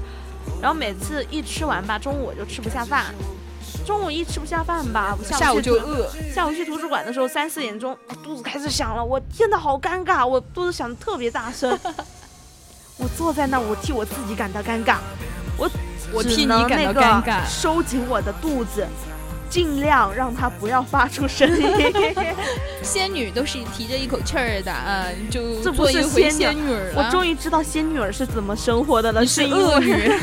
[0.62, 3.06] 然后每次一吃完吧，中午我就吃不下饭。
[3.86, 6.10] 中午一吃不下饭吧，下午就饿。
[6.34, 11.78] 下午去图书馆的时候，三四点钟肚子开始响了，我天呐，好尴尬，我肚子响的特别大声。
[12.98, 14.98] 我坐在那，我替我自己感到尴尬，
[15.58, 15.70] 我
[16.14, 18.88] 我替你感到尴尬，收紧我的肚子，
[19.50, 21.70] 尽量让它不要发出声音。
[22.82, 26.94] 仙女都是提着一口气儿的啊，就这不是仙女儿。
[26.96, 30.12] 我终于知道仙女儿是怎么生活的了，是恶女。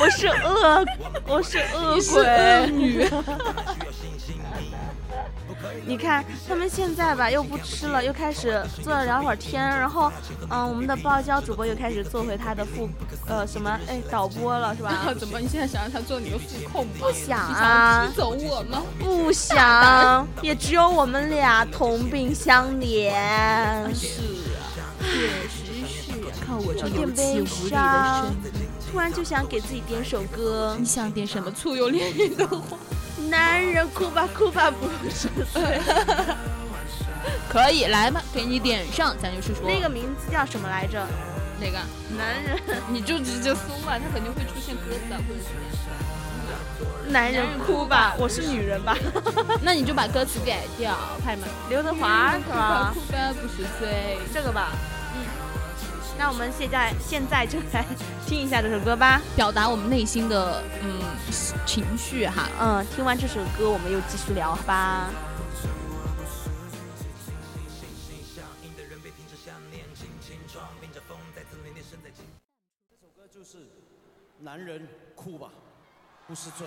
[0.00, 0.86] 我是恶，
[1.26, 3.04] 我是恶鬼女。
[5.88, 10.12] 你看他们现在吧，又不吃了，又开始坐着聊会儿天，然后，
[10.50, 12.88] 嗯，我们的爆娇主播又开始做回他的副，
[13.26, 15.12] 呃，什么，哎，导播了是吧？
[15.18, 15.40] 怎么？
[15.40, 16.92] 你现在想让他做你的副控吗？
[17.00, 18.06] 不想啊！
[18.06, 18.82] 踢走我吗？
[18.98, 23.10] 不想，也只有我们俩同病相怜。
[23.96, 24.20] 是
[24.60, 25.08] 啊，确
[25.48, 26.12] 实是。
[26.44, 28.52] 看我这有气无力的身，
[28.92, 30.76] 突然就想给自己点首歌。
[30.78, 32.76] 你想点什么粗有烈女的话？
[33.28, 35.80] 男人哭吧哭吧不是罪，
[37.48, 41.06] 可以来吧，给你点上，咱就是说那个名字叫什么来着？
[41.60, 41.78] 哪个？
[42.16, 42.58] 男人，
[42.88, 45.60] 你就直接搜吧，他肯定会出现歌词啊，或者什么。
[47.10, 48.96] 男人哭吧，我是女人吧？
[49.60, 51.46] 那你就把歌词改掉，派吗？
[51.68, 52.92] 刘德华是 吧？
[52.94, 54.70] 哭吧不是罪，这个吧。
[56.18, 57.86] 那我们现在现在就来
[58.26, 61.00] 听一下这首歌吧，表达我们内心的嗯
[61.64, 62.48] 情绪哈。
[62.60, 65.08] 嗯，听完这首歌，我们又继续聊吧。
[72.90, 73.58] 这首歌就是
[74.40, 75.48] 男人哭吧。
[76.26, 76.66] 不是罪。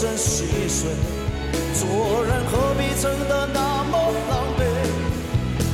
[0.00, 0.88] 若只剩细碎，
[1.74, 3.92] 做人何必撑得那么
[4.30, 4.60] 狼狈？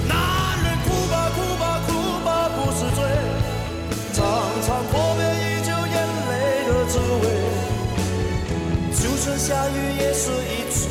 [0.09, 0.14] 男
[0.64, 1.89] 人哭吧哭吧哭
[2.24, 2.99] 吧不是罪，
[4.12, 4.18] 尝
[4.66, 5.95] 尝破灭已久眼
[6.27, 6.35] 泪
[6.66, 7.24] 的滋味。
[8.97, 10.91] 就算下雨也是一种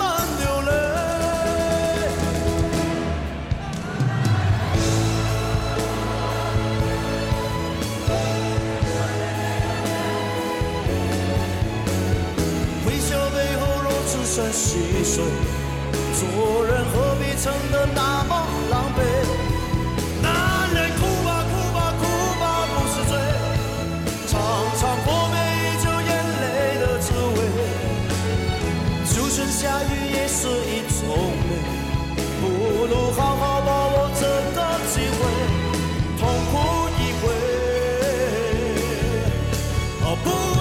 [14.31, 15.23] 后若只剩细碎，
[16.15, 18.99] 做人何必撑得那么狼狈？
[20.21, 20.29] 男
[20.73, 22.01] 人哭吧哭吧哭
[22.39, 23.13] 吧不是罪，
[24.27, 24.33] 尝
[24.79, 26.09] 尝破灭依旧眼
[26.39, 26.43] 泪
[26.79, 27.37] 的滋味。
[29.13, 31.01] 就算下雨也是一种
[31.49, 31.51] 美，
[32.39, 32.41] 不
[32.87, 34.21] 如好好把握这
[34.55, 34.57] 个
[34.93, 35.19] 机会，
[36.17, 36.21] 痛
[36.51, 36.53] 哭
[36.99, 37.23] 一回，
[40.23, 40.60] 不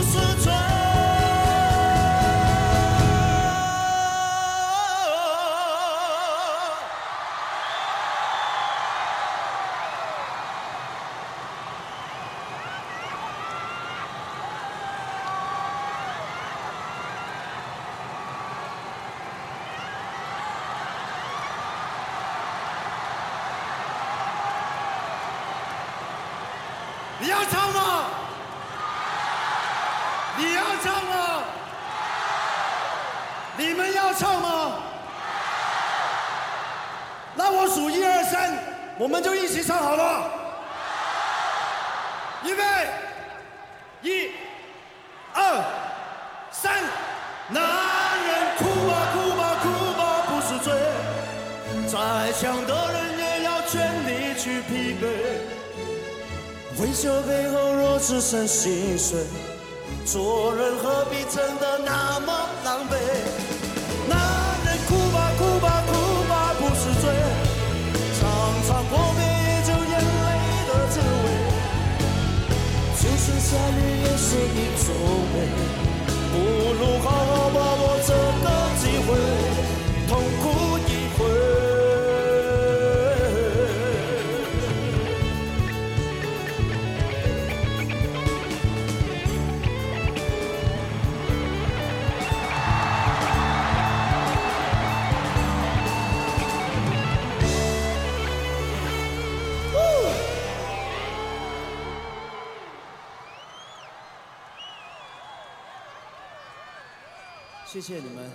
[107.80, 108.30] 谢谢你们。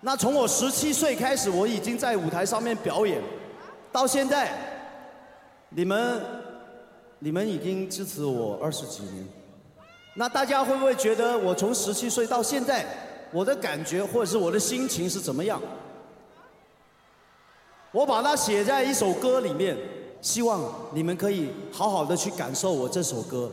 [0.00, 3.22] 那从我十七岁开始，我已经在舞台上面表演，
[3.92, 4.50] 到现在，
[5.68, 6.20] 你们，
[7.20, 9.24] 你们已经支持我二十几年。
[10.14, 12.84] 那大家会不会觉得我从十七岁到现在，
[13.30, 15.62] 我的感觉或者是我的心情是怎么样？
[17.92, 19.76] 我把它写在一首歌里面，
[20.20, 20.60] 希望
[20.92, 23.52] 你们可以好好的去感受我这首歌。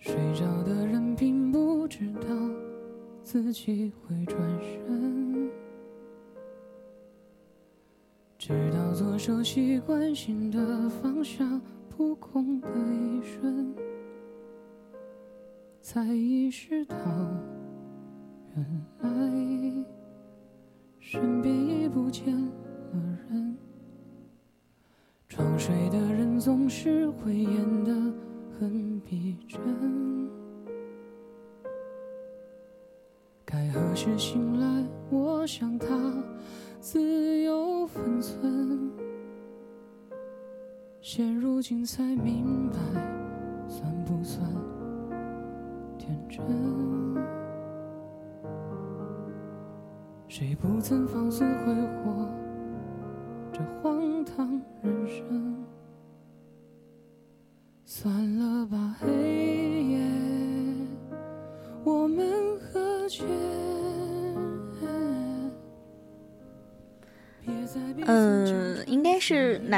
[0.00, 0.99] 睡着的人并不知道
[3.32, 5.48] 自己会转身，
[8.36, 11.44] 直到左手习惯性的放下
[11.88, 13.72] 扑空的一瞬，
[15.80, 16.96] 才意识到
[18.56, 18.66] 原
[18.98, 19.84] 来
[20.98, 23.56] 身边已不见了人。
[25.28, 27.32] 装睡的人总是会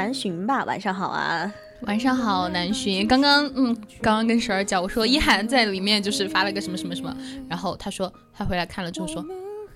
[0.03, 0.65] 南浔吧。
[0.65, 1.49] 晚上好啊，
[1.83, 3.07] 晚上好，南浔。
[3.07, 7.15] 刚刚嗯，刚刚跟十儿讲，我说一涵在里面就是发了个什么什么什么，
[7.47, 9.25] 然后他说他回来看了之后说，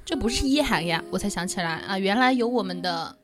[0.03, 3.15] 这不是一涵呀，我才想起来啊，原来有我们的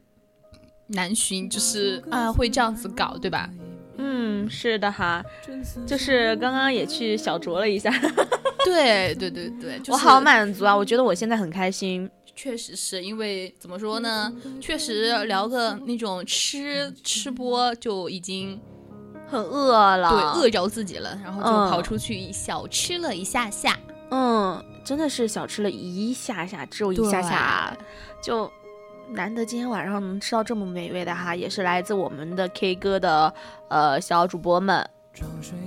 [0.87, 3.49] 南浔，就是啊会这样子搞，对吧？
[3.97, 5.21] 嗯，是的哈，
[5.85, 7.91] 就是刚刚也去小酌了一下，
[8.63, 10.73] 对对对对，就是、我好满足啊！
[10.73, 12.09] 我觉得我现在很开心。
[12.35, 14.33] 确实是因为怎么说呢？
[14.59, 18.59] 确实聊个那种吃吃播就已经
[19.27, 23.79] 很饿了，对饿着自己了，然后就嗯跑出去小吃了一下下。
[24.09, 27.75] 嗯，真的是小吃了一下下，只有一下下，
[28.21, 28.51] 就
[29.09, 33.33] 难得今天晚上能吃到这么美味的哈，也是来自我们的 K 歌的
[33.69, 34.87] 呃小主播们，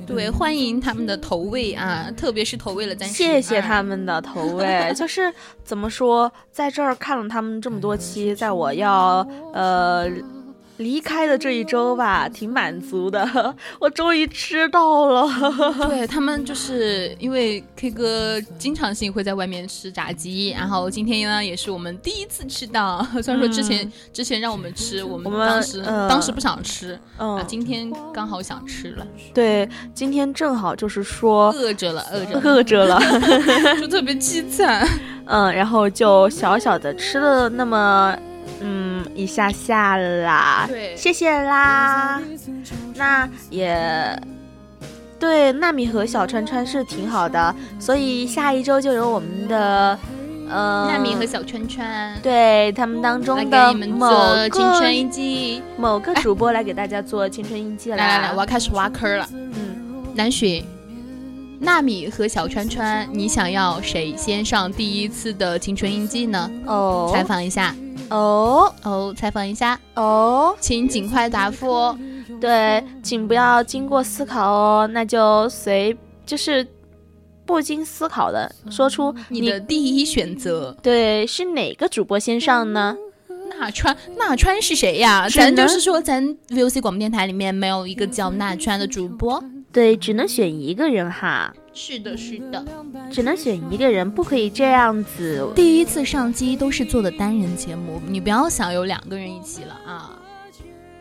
[0.07, 3.97] 对，欢迎他们的投喂啊，特别是投喂了咱谢谢他们。
[3.99, 4.93] 们的投喂。
[4.95, 5.33] 就是
[5.63, 10.09] 怎么说，在这儿看了他们这么多期，在我要呃
[10.79, 15.29] 离开的这一周吧，挺满足的， 我终于吃到了。
[15.89, 33.01] 对他们就是因为 K 哥经常性会在外面吃炸鸡，然后今天呢也是我们第一次吃到， 虽然说之前、之前让我们吃，我们当时、呃当时不想吃，嗯啊，今天刚好想吃了，对，今天正好就是说饿着了，饿着了，饿着了。
[33.81, 34.87] 就特别凄惨。
[35.29, 38.17] 嗯，然后就小小的吃了那么
[38.61, 42.21] 嗯一下下啦，对谢谢啦。
[42.95, 44.21] 那也
[45.19, 49.99] 对，纳米和小川川是挺好的，所以下一周就由我们的
[50.49, 55.63] 呃纳米和小川川，对他们当中的某个青春个印记。
[55.79, 57.97] 某个主播来给大家做青春印记了。
[57.97, 59.27] 来来来，我要开始挖坑了。
[59.33, 60.63] 嗯，南雪，
[61.61, 66.51] 纳米和小川川，你想要谁先上第一次的青春印记呢？
[66.67, 67.75] 哦采访一下
[68.11, 71.99] 哦哦，采访一下，哦，请尽快答复哦。
[72.41, 76.67] 对，请不要经过思考哦，那就随就是
[77.45, 80.77] 不经思考的说出你的第一选择。
[80.83, 82.97] 对是哪个主播先上呢？
[83.59, 85.29] 纳川，纳川是谁呀？
[85.31, 89.43] 咱就是说，咱 VOC 广播电台里面没有一个叫纳川的主播。
[89.73, 92.65] 对，只能选一个人哈，是的，是的。
[93.13, 95.47] 只能选一个人，不可以这样子。
[95.55, 100.19] 第一次上机都是做的单人节目，你不要想有两个人一起了啊。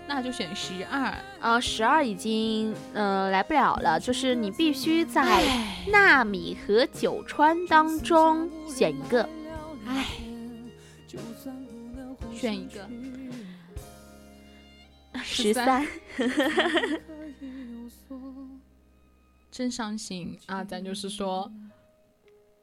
[0.07, 5.43] 那就选十二，啊，十二已经呃来不了了，就是你必须在
[5.88, 9.28] 纳米和九川当中选一个。
[9.88, 10.05] 唉，
[12.34, 12.88] 选一个。
[15.23, 15.88] 十三，
[19.56, 20.62] 真伤心啊！
[20.66, 21.49] 咱就是说，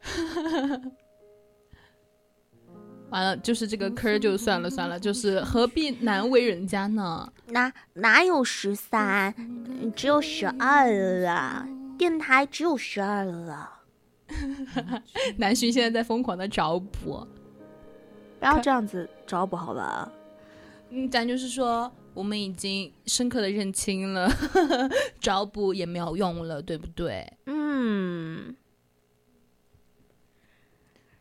[3.09, 7.33] 完了，就是这个坑就算了算了，就是何必难为人家呢？
[7.47, 10.87] 哪哪有十三，嗯只有十二
[11.23, 11.67] 了，
[11.97, 13.73] 电台只有十二了，
[15.39, 17.27] 南浔现在在疯狂的找补，
[18.39, 20.13] 不要这样子找补好吧？
[20.95, 24.31] 嗯，咱就是说，我们已经深刻的认清了，
[25.19, 27.27] 找补也没有用了，对不对？
[27.47, 28.55] 嗯，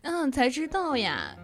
[0.01, 1.37] 嗯，才知道呀，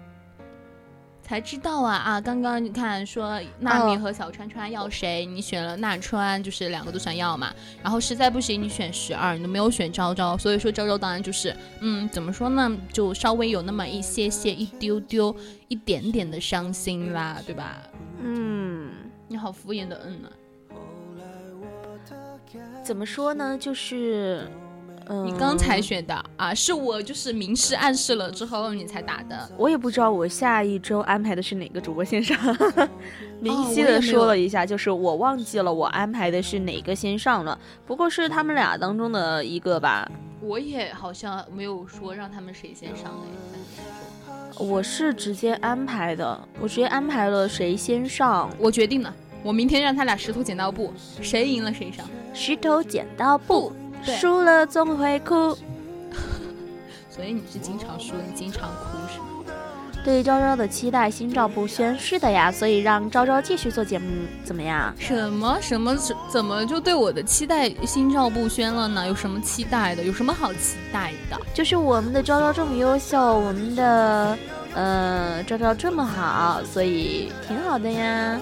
[1.28, 2.22] 才知道啊啊！
[2.22, 7.54] 刚刚你看说纳米哦和小川川要谁，你选了纳川，就是两个都想要嘛。
[7.84, 15.36] 然后实在不行，你选十二，你都没有选昭昭，所以说昭昭当然就是，嗯，怎么说呢，就稍微有那么一些些、一丢丢、
[15.68, 17.78] 一点点的伤心啦，对吧？
[18.24, 18.90] 嗯，
[19.28, 20.30] 你好敷衍的嗯呢、
[22.86, 23.58] 怎么说呢？
[23.58, 24.67] 就是，嗯、
[25.26, 29.50] 你刚才选的啊，是我就是明示暗示了之后你才打的。
[29.58, 32.38] 我也不知道我下一周安排的是哪个主播先上，
[33.40, 40.10] 明哦晰的说了一下，就是我忘记了我安排的是哪个先上了，不过是他们俩当中的一个吧。
[40.42, 44.64] 我也好像没有说让他们谁先上的。
[44.64, 50.92] 我是直接安排的，我直接安排了谁先上，我决定了，我明天让他俩石头剪刀布，
[51.22, 52.06] 谁赢了谁上。
[52.34, 55.58] 石头剪刀布，对输了总会哭。
[57.10, 59.26] 所以你是经常输，你经常哭是吗？
[60.06, 64.06] 对昭昭的期待心照不宣，是的呀，所以让昭昭继续做节目，
[64.46, 64.94] 怎么样？
[64.98, 69.06] 什么什么怎怎么就对我的期待心照不宣了呢？
[69.06, 70.04] 有什么期待的？
[70.04, 71.38] 有什么好期待的？
[71.54, 74.38] 就是我们的昭昭这么优秀，我们的
[74.76, 78.40] 呃昭昭这么好，所以挺好的呀。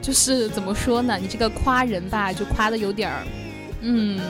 [0.00, 1.18] 就是怎么说呢？
[1.20, 3.26] 你这个夸人吧，就夸的有点儿，
[3.80, 4.20] 嗯，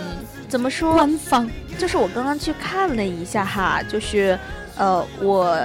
[0.49, 0.95] 怎么说？
[0.95, 1.49] 官方。
[1.79, 4.37] 就是我刚刚去看了一下哈，就是
[4.77, 5.57] 呃，我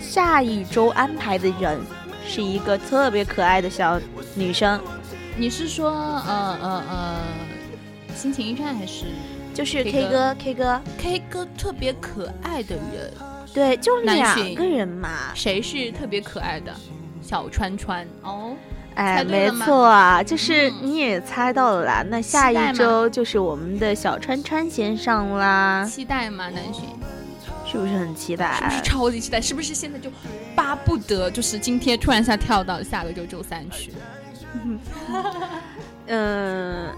[0.00, 1.80] 下一周安排的人
[2.26, 4.00] 是一个特别可爱的小
[4.34, 4.80] 女生，
[5.36, 7.20] 你是说呃呃呃，
[8.16, 9.04] 心情驿站还是
[9.54, 13.12] 就是 K 哥哥 K 哥，K 哥特别可爱的人？
[13.54, 15.10] 对，就南两个人嘛。
[15.34, 16.74] 谁是特别可爱的？
[17.22, 18.56] 小川川哦，
[18.94, 22.04] 哎，没错啊，就是嗯你也猜到了啦。
[22.08, 26.48] 那下一周就是我们的小川川先上啦，期待吗？
[26.50, 26.80] 南浔
[27.64, 28.54] 是不是很期待？
[28.58, 29.40] 是不是超级期待？
[29.40, 30.10] 是不是现在就
[30.54, 33.92] 巴不得就是今天突然一下跳到下个周周三去？
[36.08, 36.90] 嗯，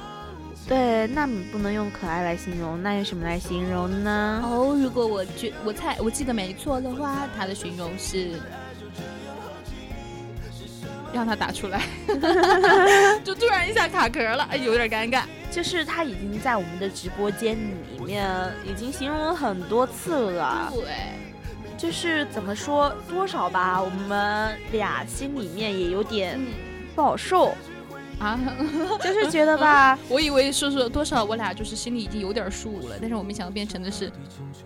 [0.66, 4.40] 对，那你不能用可爱来形容，那用什么来形容呢？
[4.42, 8.40] 哦，如果我觉我猜我记得没错的话，他的形容是
[11.14, 11.80] 让他打出来，
[13.24, 15.22] 就突然一下卡壳了，哎，有点尴尬。
[15.50, 18.28] 就是他已经在我们的直播间里面
[18.64, 20.84] 已经形容了很多次了，对，
[21.78, 26.46] 就是怎么说多少吧，我们俩心里面也有点嗯。
[26.96, 27.52] 不好受，
[28.18, 28.38] 啊，
[29.02, 34.10] 就是觉得吧 我以为说说多少，我俩就是心里已经有点数了，但是我没想到变成的是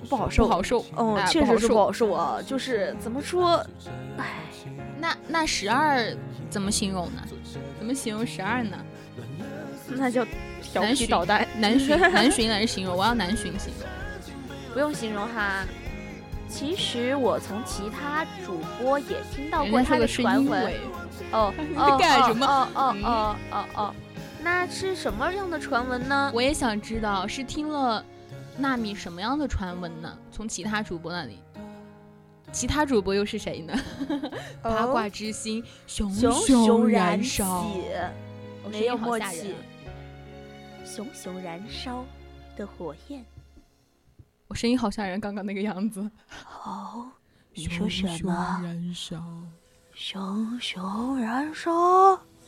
[0.09, 0.85] 不好受，不好受。
[0.97, 1.75] 嗯，哎确实是不。
[1.79, 3.65] 好受啊，就是怎么说，
[4.17, 4.43] 唉
[4.99, 6.05] 那那十二
[6.51, 7.23] 怎么形容呢？
[7.79, 8.77] 怎么形容十二呢？
[9.91, 10.25] 那就
[10.73, 13.89] 调南浔皮捣蛋，南浔南浔来形容，我要难寻形容。
[14.75, 15.65] 不用形容哈。
[16.51, 20.73] 其实我从其他主播也听到过他的传闻，
[21.33, 23.95] 哦 你哦干什么哦哦嗯哦哦哦，
[24.43, 26.31] 那是什么样的传闻呢？
[26.35, 28.05] 我也想知道是听了
[28.57, 30.19] 纳米什么样的传闻呢？
[30.31, 31.39] 从其他主播那里，
[32.53, 33.75] 其他主播又是谁呢？
[34.63, 37.67] 八卦之心熊熊熊熊燃燃烧，
[38.71, 39.59] 没有好默契吓人啊。
[40.85, 42.05] 熊熊燃烧
[42.57, 43.25] 的火焰。
[44.49, 46.01] 我声音好吓人，刚刚那个样子。
[46.65, 47.07] 哦，
[47.53, 48.61] 你说什么？
[48.65, 49.23] 燃烧，
[50.01, 51.71] 熊熊燃烧。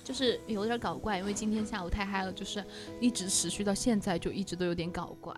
[0.05, 2.65] 就是有点搞怪，因为今天下午太嗨了，就是
[3.01, 5.35] 一直持续到现在，就一直都有点搞怪。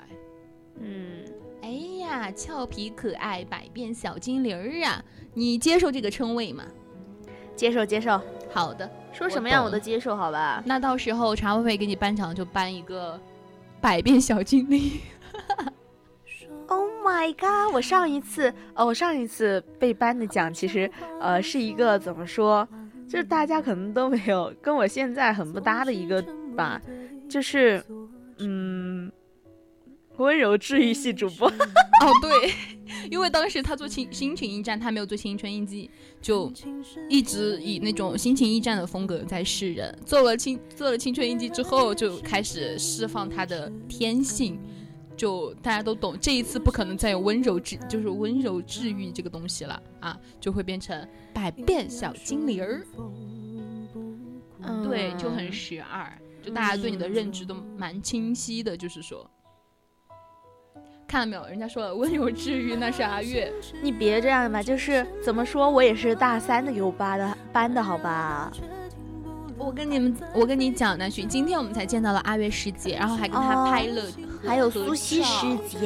[0.78, 1.24] 嗯，
[1.62, 5.02] 哎呀，俏皮可爱百变小精灵儿啊，
[5.32, 6.64] 你接受这个称谓吗？
[7.56, 8.20] 接受接受，
[8.52, 10.62] 好的，说什么样我都接受，好吧？
[10.66, 13.18] 那到时候茶会会给你颁奖就颁一个
[13.80, 15.00] 百变小精灵。
[17.04, 17.74] My god！
[17.74, 20.90] 我上一次，哦，我上一次被颁的奖，其实，
[21.20, 22.66] 呃，是一个怎么说，
[23.08, 26.24] 就是大家可能都没有跟我现在很不搭的一个
[26.56, 26.80] 吧，
[27.28, 27.82] 就是，
[28.38, 29.10] 嗯，
[30.16, 31.48] 温柔治愈系主播。
[32.02, 32.52] 哦，对，
[33.10, 35.90] 因为当时他做青心情驿站，他没有做青春印记，
[36.20, 36.52] 就
[37.08, 39.96] 一直以那种心情驿站的风格在示人。
[40.04, 44.58] 做了青做了青春印记之后，就开始释放他的天性。
[45.16, 52.86] 就大家都懂，这一次不可能再有温柔治，就是温柔治愈这个东西了啊，就会变成百变小精灵儿。
[54.64, 56.10] 嗯对，就很十二，
[56.42, 59.28] 就大家对你的认知都蛮清晰的，就是说。
[61.08, 61.44] 看到没有？
[61.46, 63.52] 人家说了，温柔治愈那是阿月。
[63.82, 68.50] 你别这样吧，就是怎么说，我也是大三的有八的班的好吧？
[69.64, 75.78] 我跟你们，我跟你讲，南浔，今天我们才见到了阿月师姐，然后还跟她哦拍了合、还有苏西师姐，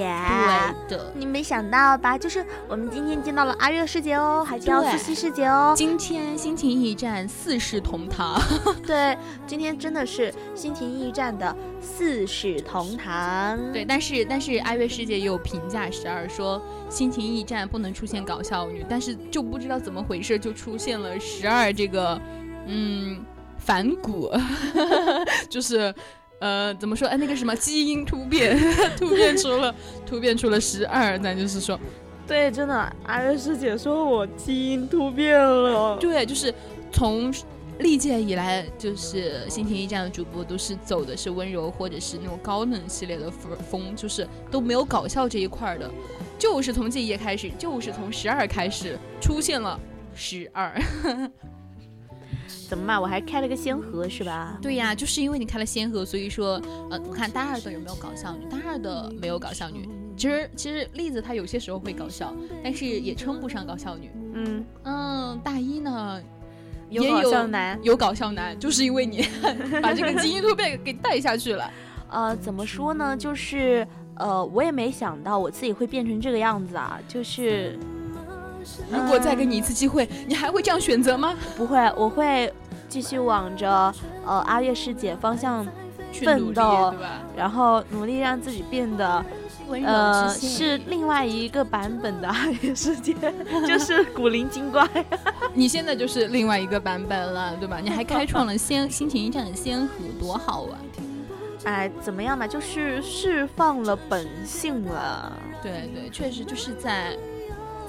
[0.89, 1.13] 对的。
[1.15, 2.17] 你没想到吧？
[2.17, 5.75] 就是我们今天见到了阿月师姐哦，还见到苏西师姐哦。
[5.77, 8.41] 今天心情驿站四世同堂，
[8.87, 9.17] 对，
[9.47, 13.59] 今天真的是心情驿站的四世同堂。
[13.73, 22.19] 对，但是但是阿月师姐也有评价十二说心情驿站不能出现搞笑女，但是就不知道怎么回事就出现了十二这个
[22.67, 23.23] 嗯
[23.67, 24.31] 反骨，
[25.51, 25.95] 就是。
[26.39, 27.09] 呃，怎么说？
[27.09, 28.55] 哎，那个什么基因突变，
[28.95, 31.81] 突变出了突变出了十二，咱就是说，
[32.29, 35.97] 对，真的，阿瑞师姐说我基因突变了。
[35.97, 36.53] 对，就是
[36.93, 37.33] 从
[37.79, 45.91] 历届以来，就是心情驿站的主播都是走的是温柔或者是那种高冷系列的风风，就是都没有搞笑这一块儿的，
[46.39, 49.81] 就是从这一页开始，就是从十二开始出现了
[50.15, 50.71] 十二。
[52.69, 53.01] 怎么嘛？
[53.01, 54.59] 我还开了个先河是吧？
[54.61, 56.61] 对呀，就是因为你开了先河，所以说，
[56.91, 58.47] 呃，我看大二的有没有搞笑女？
[58.51, 59.89] 大二的没有搞笑女。
[60.17, 64.11] 其实其实栗子她有些时候会搞笑，但是也称不上搞笑女。
[64.35, 66.21] 嗯，嗯，大一呢
[66.89, 67.79] 有也搞笑男。
[67.83, 69.27] 有搞笑男，就是因为你
[69.83, 71.71] 把这个基因突变给带下去了。
[72.09, 73.17] 呃，怎么说呢？
[73.17, 76.99] 就是呃，我也没想到我自己会变成这个样子啊。
[77.07, 77.79] 就是
[78.91, 81.35] 如果再给你一次机会，你还会这样选择吗？
[81.57, 82.53] 不会，我会
[82.89, 83.93] 继续往着
[84.25, 85.67] 呃阿月师姐方向，
[86.13, 86.95] 去奋，斗？
[87.37, 89.25] 然后努力让自己变得
[89.85, 93.15] 呃是另外一个版本的阿月师姐，
[93.67, 94.89] 就是古灵精怪。
[95.55, 97.79] 你现在就是另外一个版本了，对吧？
[97.83, 100.79] 你还开创了 先心情驿站的先河，多好啊！
[101.65, 102.47] 哎，怎么样嘛？
[102.47, 105.33] 就是释放了本性了。
[105.63, 107.17] 对对，确实就是在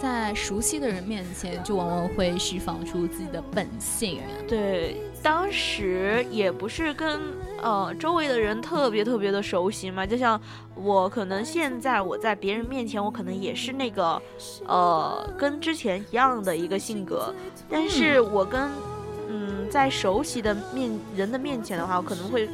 [0.02, 4.22] 在熟悉的人面前，就往往会释放出自己的本性。
[4.48, 7.20] 对，当时也不是跟
[7.62, 10.40] 呃周围的人特别特别的熟悉嘛，就像
[10.76, 14.22] 我可能现在我在别人面前，我可能也是那个
[14.68, 17.34] 呃跟之前一样的一个性格，
[17.70, 18.70] 但是我跟
[19.30, 22.48] 嗯在熟悉的面人的面前的话，我可能会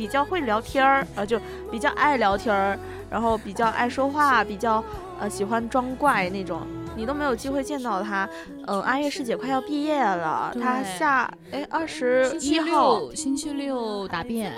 [0.00, 1.38] 比较会聊天儿，呃就
[1.70, 2.78] 比较爱聊天儿，
[3.10, 4.82] 然后比较爱说话，比较
[5.20, 6.62] 呃喜欢装怪那种。
[6.96, 8.26] 你都没有机会见到他，
[8.66, 14.54] 嗯，阿月师姐快要毕业了，她下哎二十一号，六，星期六答辩，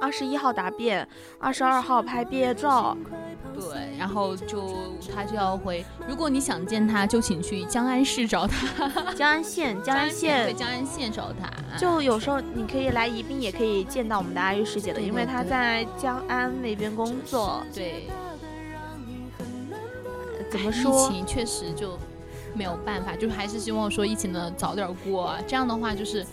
[0.00, 1.06] 二十一号答辩，
[1.40, 2.96] 二十二号拍毕业照，
[3.60, 5.84] 对，然后就他就要回。
[6.08, 8.88] 如果你想见他，就请去江安市找他。
[9.14, 10.56] 江安县，江安县对县。
[10.56, 11.78] 江安县找他。
[11.78, 17.62] 就有时候你可以来宜宾，也可以见到我们的阿玉师姐的，因为她在江安那边工作。
[17.74, 18.08] 对，
[20.50, 21.12] 怎么说疫？
[21.12, 21.98] 情确实就
[22.54, 26.24] 没有办法，就还是希望说疫情能早点过，啊这样的话就是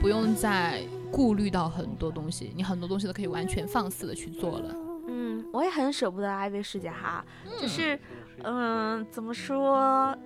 [0.00, 4.74] 不用再顾虑到很多东西，你很多东西都可以完全放肆的去做了。
[5.08, 7.98] 嗯，我也很舍不得阿月师姐哈，嗯就是，
[8.44, 10.16] 嗯，怎么说？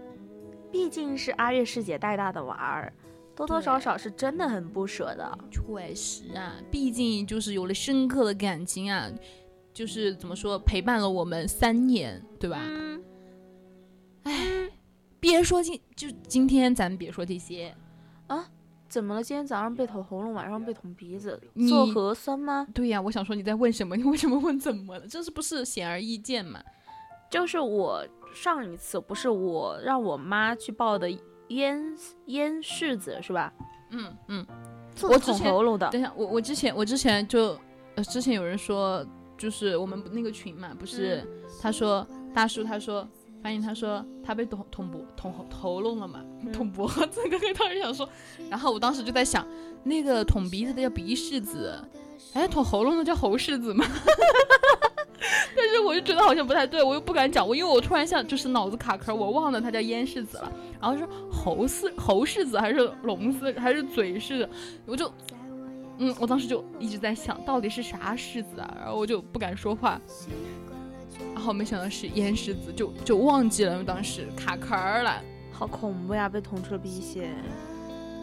[0.70, 2.92] 毕竟是阿月师姐带大的娃儿，
[3.36, 5.38] 多多少少是真的很不舍的。
[5.50, 9.10] 确实啊，毕竟就是有了深刻的感情啊，
[9.72, 12.58] 就是怎么说陪伴了我们三年，对吧？
[14.24, 14.70] 嗯，
[15.20, 17.74] 别说今就今天咱们别说这些，
[18.92, 19.22] 怎么了？
[19.22, 22.66] 今天早上被捅喉咙，晚上被捅鼻子，做核酸吗？
[22.74, 23.96] 对呀、我想说你在问什么？
[23.96, 25.06] 你为什么问怎么了？
[25.08, 26.60] 这是不是显而易见嘛？
[27.30, 31.10] 就是我上一次不是我让我妈去报的
[31.48, 31.82] 咽
[32.26, 33.50] 咽拭子是吧？
[33.92, 34.46] 嗯嗯。
[34.94, 37.58] 做我捅喉咙的，等一下，我我之前我之前就
[37.94, 39.02] 呃之前有人说，
[39.38, 41.26] 就是我们那个群嘛，不是、
[41.62, 43.08] 他说大叔他说。
[43.42, 48.08] 翻译他说他被捅捅脖捅喉喉咙了嘛，捅脖子，刚刚当时想说，
[48.48, 49.46] 然后我当时就在想，
[49.82, 51.76] 那个捅鼻子的叫鼻拭子，
[52.34, 53.84] 哎，捅喉咙的叫喉拭子吗？
[55.54, 64.48] 但是我就觉得好像不太对，我又不敢讲，我因为我突然想就是脑子卡壳，我忘了它叫咽拭子了，然后说喉拭喉拭子还是龙子还是嘴拭，
[64.86, 65.12] 我就。
[65.98, 70.00] 嗯，我当时就一直在想到底是啥柿子啊，然后我就不敢说话，
[71.34, 75.22] 然后没想到是咽柿子，就就忘记了，当时卡壳儿了。
[75.50, 76.28] 好恐怖呀！
[76.28, 77.30] 被捅出了鼻血。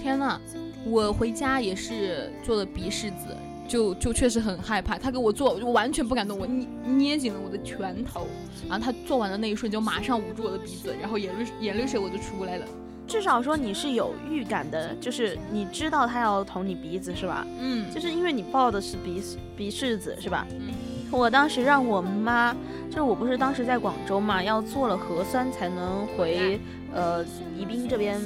[0.01, 0.39] 天呐，
[0.85, 3.35] 我回家也是做的鼻拭子，
[3.67, 4.97] 就就确实很害怕。
[4.97, 8.27] 他给我做，我就完全不敢动，我捏捏紧了我的拳头。
[8.67, 12.65] 然后他做完的那一瞬间，马上捂住我的鼻子，然后眼泪眼泪水我就出来了。
[13.07, 17.45] 至少说你是有预感的，就是你知道他要捅你鼻子是吧？
[17.59, 19.21] 嗯，就是因为你抱的是鼻
[19.55, 20.45] 鼻拭子是吧？
[20.51, 20.73] 嗯，
[21.11, 22.55] 我当时让我妈，
[22.89, 26.59] 就是我不是当时在广州嘛，要做了核酸才能回
[26.93, 27.23] 呃
[27.55, 28.19] 宜宾这边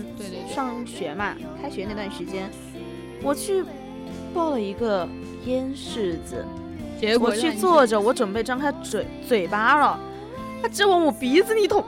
[0.48, 2.50] 上学嘛，开学那段时间，
[3.22, 3.64] 我去
[4.34, 5.08] 报了一个
[5.46, 6.46] 烟柿子，
[7.00, 10.00] 结果我去坐着，我准备张开嘴嘴巴了，
[10.62, 11.84] 他直接往我鼻子里捅，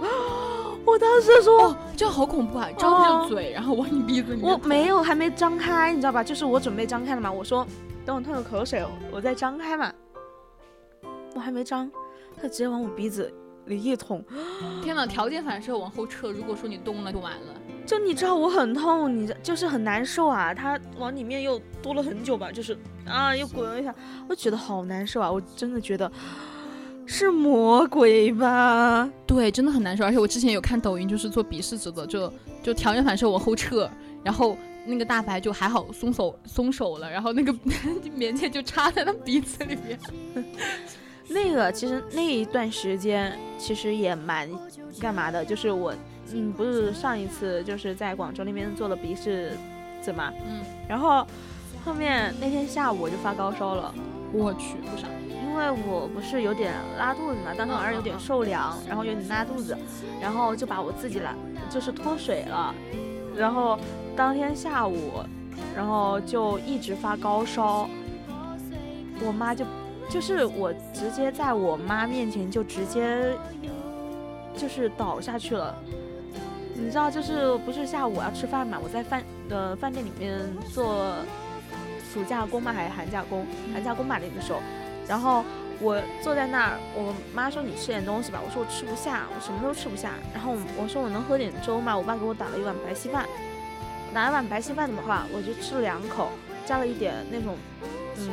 [0.86, 1.70] 我当时说。
[1.70, 2.68] 哦，这样好恐怖啊！
[2.78, 4.52] 张着嘴，然后往你鼻子里面。
[4.52, 6.22] 我没有，还没张开，你知道吧？
[6.22, 7.32] 就是我准备张开了嘛。
[7.32, 7.66] 我说
[8.06, 9.94] 等我吞了口水，我再张开嘛。
[11.34, 11.90] 我还没张，
[12.42, 13.32] 他直接往我鼻子
[13.66, 14.24] 里一捅，
[14.84, 17.62] 天呐，条件反射往后撤，如果说你动了就完了。
[17.86, 20.54] 就你知道我很痛，你知就是很难受啊。
[20.54, 22.76] 他往里面又多了很久吧，就是
[23.06, 23.94] 啊又滚了一下，
[24.28, 25.32] 我觉得好难受啊。
[25.32, 26.12] 我真的觉得
[27.06, 29.08] 是魔鬼吧？
[29.28, 30.04] 对，真的很难受。
[30.04, 32.32] 而且我之前有看抖音，就是做鼻拭子的，就
[32.64, 33.88] 就条件反射往后撤，
[34.24, 34.58] 然后
[34.88, 37.54] 那个大白就还好松手松手了，然后那个
[38.16, 40.00] 棉签就插在他鼻子里面。
[41.28, 44.50] 那个其实那一段时间其实也蛮
[45.00, 45.94] 干嘛的，就是我
[46.32, 49.50] 嗯不是上一次就是在广州那边做了鼻拭
[50.02, 51.26] 子嘛，嗯，然后
[51.84, 53.94] 后面那天下午我就发高烧了，
[54.32, 55.08] 我去，为啥？
[55.30, 59.78] 因为我不是有点拉肚子嘛，当天晚上有点受凉，然后有点拉肚子，
[60.22, 61.34] 然后就把我自己拉
[61.70, 62.76] 就是脱水了，
[63.38, 63.80] 然后
[64.18, 65.24] 当天下午，
[65.74, 67.90] 然后就一直发高烧，
[69.26, 69.64] 我妈就
[70.10, 73.34] 就是我直接在我妈面前就直接
[74.56, 75.76] 就是倒下去了。
[76.74, 78.78] 你知道，就是不是下午我要吃饭嘛？
[78.82, 80.40] 我在饭呃饭店里面
[80.74, 81.16] 做
[82.14, 83.46] 暑假工嘛，还是寒假工？
[83.74, 84.60] 寒假工吧那个时候，
[85.08, 85.44] 然后
[85.80, 90.12] 我坐在那儿，我妈说你吃点东西吧，我说我吃不下，我什么都吃不下。
[90.34, 91.98] 然后我说我能喝点粥吗？
[91.98, 93.26] 我爸给我打了一碗白稀饭，
[94.14, 96.30] 打了碗白稀饭的话，我就吃了两口，
[96.66, 97.56] 加了一点那种
[98.18, 98.30] 嗯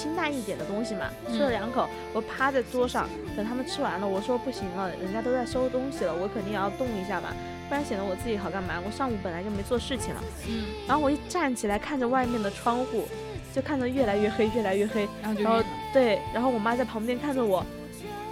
[0.00, 3.06] 清淡一点的东西嘛，吃了两口，我趴在桌上
[3.36, 7.34] 等他们吃完了，我说不行了，人家都在收东西了，我肯定也要动一下吧，
[7.68, 8.80] 不然显得我自己好干嘛？
[8.82, 10.22] 我上午本来就没做事情了。
[10.48, 13.06] 嗯，然后我一站起来，看着外面的窗户，
[13.54, 15.06] 就看着越来越黑，越来越黑。
[15.22, 15.62] 然后
[15.92, 17.62] 对，然后我妈在旁边看着我，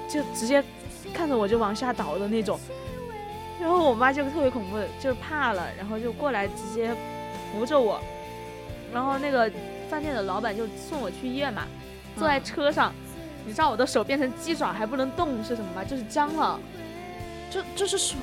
[0.08, 0.64] 就直接
[1.12, 2.58] 看着我就往下倒的那种。
[3.60, 6.90] 然后我妈就特别恐怖，就怕了，然后就过来直接
[7.52, 8.00] 扶着我。
[8.90, 9.50] 然后那个
[9.88, 11.62] 饭店的老板就送我去医院嘛，
[12.16, 12.92] 坐在嗯车上，
[13.46, 15.82] 你知道我的手变成鸡爪还不能动是什么吗？
[15.84, 16.60] 就是僵了，
[17.50, 18.16] 就就是手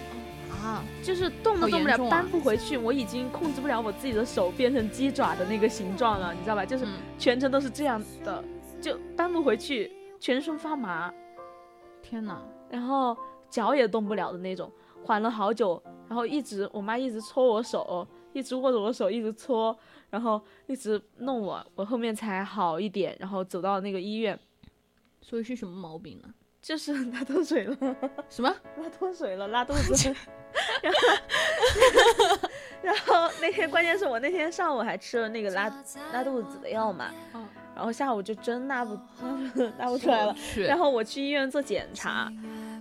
[0.51, 0.83] 啊？
[1.03, 2.77] 就是动都动不了，搬不回去。
[2.77, 6.65] 我已经控制不了我自己的手变成鸡爪的那个形状了，你知道吧？
[6.65, 8.43] 就是嗯全程都是这样的，
[8.81, 11.11] 就搬不回去，全身发麻，
[12.01, 12.41] 天哪！
[12.69, 13.15] 然后
[13.49, 14.71] 脚也动不了的那种，
[15.03, 19.77] 缓了好久，然后一直我妈一直搓我手，一直握着我手一直搓，
[20.15, 24.39] 然后一直弄我，我后面才好一点，然后走到那个医院，
[25.19, 26.33] 所以是什么毛病呢？
[26.61, 27.77] 就是 拉脱水了，
[28.29, 28.49] 什么？
[28.81, 30.15] 拉脱水了，拉肚子。
[30.81, 30.99] 然后，
[32.81, 35.69] 然后那天关键是我那天上午还吃了那个拉
[36.13, 37.43] 拉肚子的药嘛，哦
[37.75, 38.97] 然后下午就真拉不
[39.77, 40.33] 拉不出来了。
[40.65, 42.31] 然后我去医院做检查，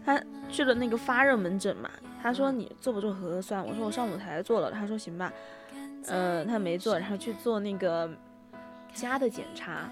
[0.06, 1.90] 他去了那个发热门诊嘛，
[2.22, 3.66] 他说你做不做核酸？
[3.66, 5.63] 我说我上午才做了，他说行吧，嗯、
[6.46, 8.10] 他没做，然后去做那个
[8.92, 9.90] 家的检查。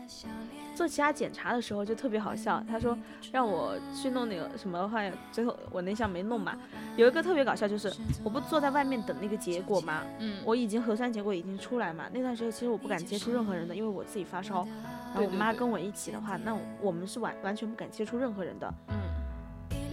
[0.74, 2.96] 做其他检查的时候就特别好笑，他说
[3.30, 6.56] 让我去弄那个什么的话，最后我那项没弄嘛。
[6.96, 7.92] 有一个特别搞笑，就是
[8.24, 14.66] 我不坐在外面等那个结果嘛，嗯，我已经核酸结果已经出来嘛，那段时间其实我不敢接触任何人的，因为我自己发烧，
[15.14, 18.74] 然后我妈跟我一起的话，那我们是完完全不敢接触任何人的。
[18.88, 18.96] 嗯，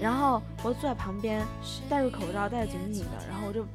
[0.02, 1.46] 然后我坐在旁边，
[1.90, 3.66] 戴着口罩，戴着紧紧的，然后我就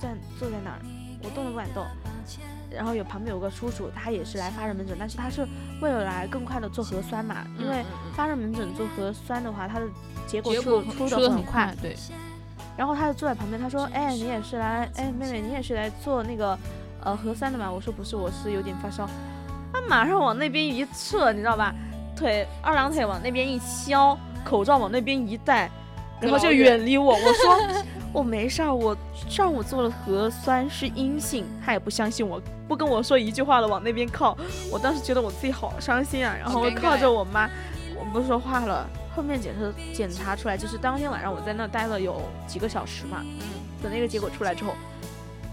[0.00, 0.78] 站坐在那儿，
[1.22, 1.84] 我动都不敢动。
[2.70, 5.46] 然后有旁边有个叔叔，他也是来发热门诊，但是他是
[5.80, 7.82] 为了来更快的做核酸嘛，因为
[8.14, 9.86] 发热门诊做核酸的话，他的
[10.26, 11.96] 结果出出出的的很快快，，对，
[12.76, 16.58] 然后他就坐在旁边，他说：“哎，你也是来，哎，妹妹，你也是来做那个
[17.02, 19.08] 呃核酸的嘛？”我说：“不是，我是有点发烧。”
[19.72, 21.74] 他马上往那边一撤，你知道吧？
[22.14, 24.14] 腿二郎腿往那边一削，
[24.44, 25.70] 口罩往那边一戴，
[26.20, 27.14] 然后就远离我。
[27.14, 27.58] 我说：
[28.12, 28.96] “我没事儿，我
[29.28, 34.36] 上午做了核酸是阴性。”他也不相信我，不跟我说一句话了，往那边靠。
[34.70, 37.48] 我当时觉得我自己好伤心啊，然后我靠着我妈，
[37.98, 38.88] 我不说话了。
[39.14, 43.40] 后面检测检查出来，就是当天晚上我在那待了有几个小时嘛，嗯，
[43.82, 44.74] 等那个结果出来之后，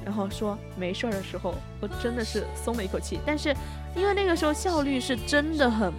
[0.06, 3.20] 然后说没事儿的时候，我真的是松了一口气。
[3.26, 3.56] 但是
[3.96, 5.92] 因为那个时候效率是真的很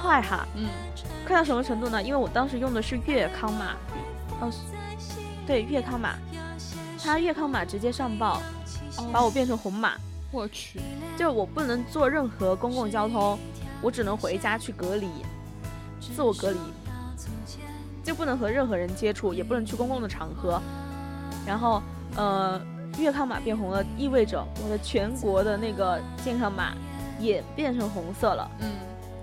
[0.00, 0.68] 快哈，嗯，
[1.26, 2.02] 快到什么程度呢？
[2.02, 3.76] 因为我当时用的是粤康码，
[4.40, 4.50] 哦，
[5.46, 6.14] 对，粤康码，
[7.02, 8.40] 它粤康码直接上报，
[9.12, 9.92] 把我变成红码，
[10.30, 10.80] 我去，
[11.16, 13.38] 就我不能坐任何公共交通，
[13.80, 15.08] 我只能回家去隔离，
[16.00, 16.58] 自我隔离，
[18.02, 20.60] 就不能和任何人接触，也不能去公共的场合。
[21.46, 21.82] 然后，
[22.16, 22.60] 呃，
[22.98, 26.72] 粤康码变红了，意味着我的全国的那个健康码
[27.18, 28.50] 也变成红色了。
[28.60, 28.70] 嗯，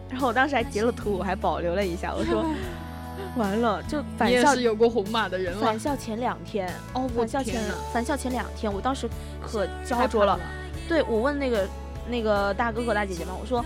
[0.09, 2.45] 然后我当时还截了图，我还保留了一下，我说
[3.35, 7.61] 完了，就返校是有过红马的人了返，校前两天，哦，我返校前，
[7.91, 9.09] 返校前两天，我当时
[9.41, 10.43] 可焦灼了怕。
[10.87, 11.67] 对我问那个
[12.07, 13.65] 那个大哥哥大姐姐嘛，我说，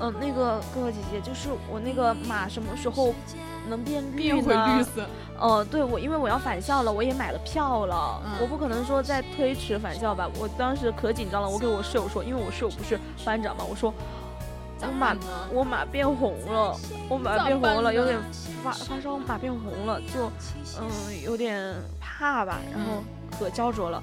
[0.00, 3.14] 呃，那个哥哥姐姐，就是我那个马什么时候
[3.68, 5.06] 能变绿变回绿色，
[5.40, 10.28] 呃，对我，因为我要返校了，我也买了票了，嗯我不可能说再推迟返校吧。
[10.38, 13.92] 我当时可紧张了，我给我室友说，因为我室友不是班长嘛，我说
[14.80, 15.16] 我马
[15.52, 16.76] 我马变红了，
[17.08, 18.18] 我马变红了，有点
[18.62, 20.30] 发发烧，马变红了，就
[20.80, 23.02] 嗯有点怕吧，然后
[23.38, 24.02] 可焦灼了。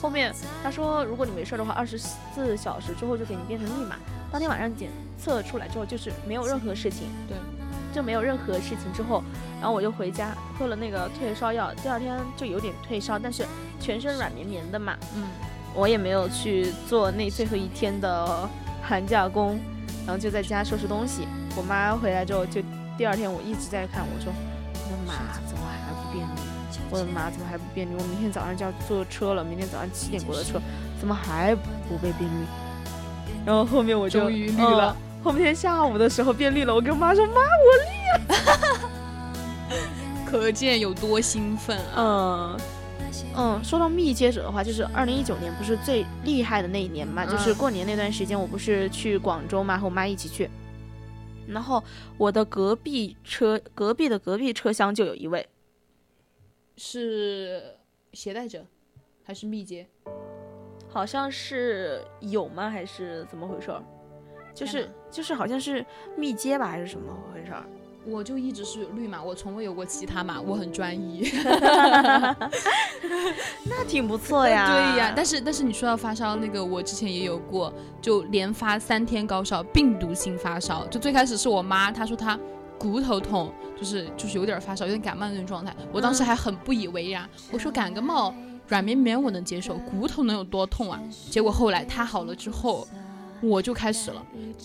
[0.00, 3.96] 后面他说，如果你没事的话，二十四小时之后就给你变成绿码。
[4.30, 7.36] 当天晚上检测出来之后，就是没有任何事情，对，
[7.94, 9.22] 就没有任何事情之后，
[9.58, 13.46] 然后我就回家喝了那个退烧药，第二天就有点退烧，但是
[13.80, 15.24] 全身软绵绵的嘛，嗯，
[15.74, 18.46] 我也没有去做那最后一天的
[18.82, 19.58] 寒假工，
[20.06, 21.26] 然后就在家收拾东西。
[21.56, 22.62] 我妈回来之后，就
[22.96, 24.32] 第二天我一直在看，我说
[24.72, 25.12] 我的妈
[25.46, 26.40] 怎么还不变绿？
[26.88, 27.94] 我的妈怎么还不变绿？
[27.94, 30.60] 我明天早上就要坐车了，明天早上七点过的车，
[31.00, 32.46] 怎么还不被变绿？
[33.44, 37.90] 然后后面我就终于绿了呃后面下午的时候变绿了，我跟我妈说妈，我绿
[38.28, 39.76] 了
[40.24, 42.54] 可见有多兴奋啊！
[42.54, 42.60] 嗯
[43.36, 50.50] 嗯，说到密接者的话，就是二零一九年不是最厉害的那一年嘛，就是嗯过年那段时间，我不是去广州嘛，和我妈一起去，
[51.46, 51.82] 然后
[52.18, 55.46] 我的隔壁车隔壁的隔壁车厢就有一位，
[56.76, 57.76] 是
[58.12, 58.64] 携带者
[59.24, 59.86] 还是密接？
[60.88, 62.70] 好像是有吗？
[62.70, 63.82] 还是怎么回事儿？
[64.54, 65.84] 就是就是好像是
[66.16, 67.66] 密接吧，还是什么回事儿？
[68.08, 71.28] 我就一直是绿码，我从未有过其他码，我很专一。
[73.64, 74.66] 那挺不错呀。
[74.94, 80.86] 对呀，但是但是你说到发烧，那个我之前也有过，就连发三天高烧，病毒性发烧。
[80.86, 82.38] 就最开始是我妈，她说她
[82.78, 85.74] 骨头痛，就是就是有点发烧，有点感冒那种状态。
[85.92, 88.32] 我当时还很不以为然，我说感个冒
[88.68, 91.00] 软绵绵我能接受，骨头能有多痛啊？
[91.30, 92.86] 结果后来她好了之后。
[93.40, 94.24] 我就开始了，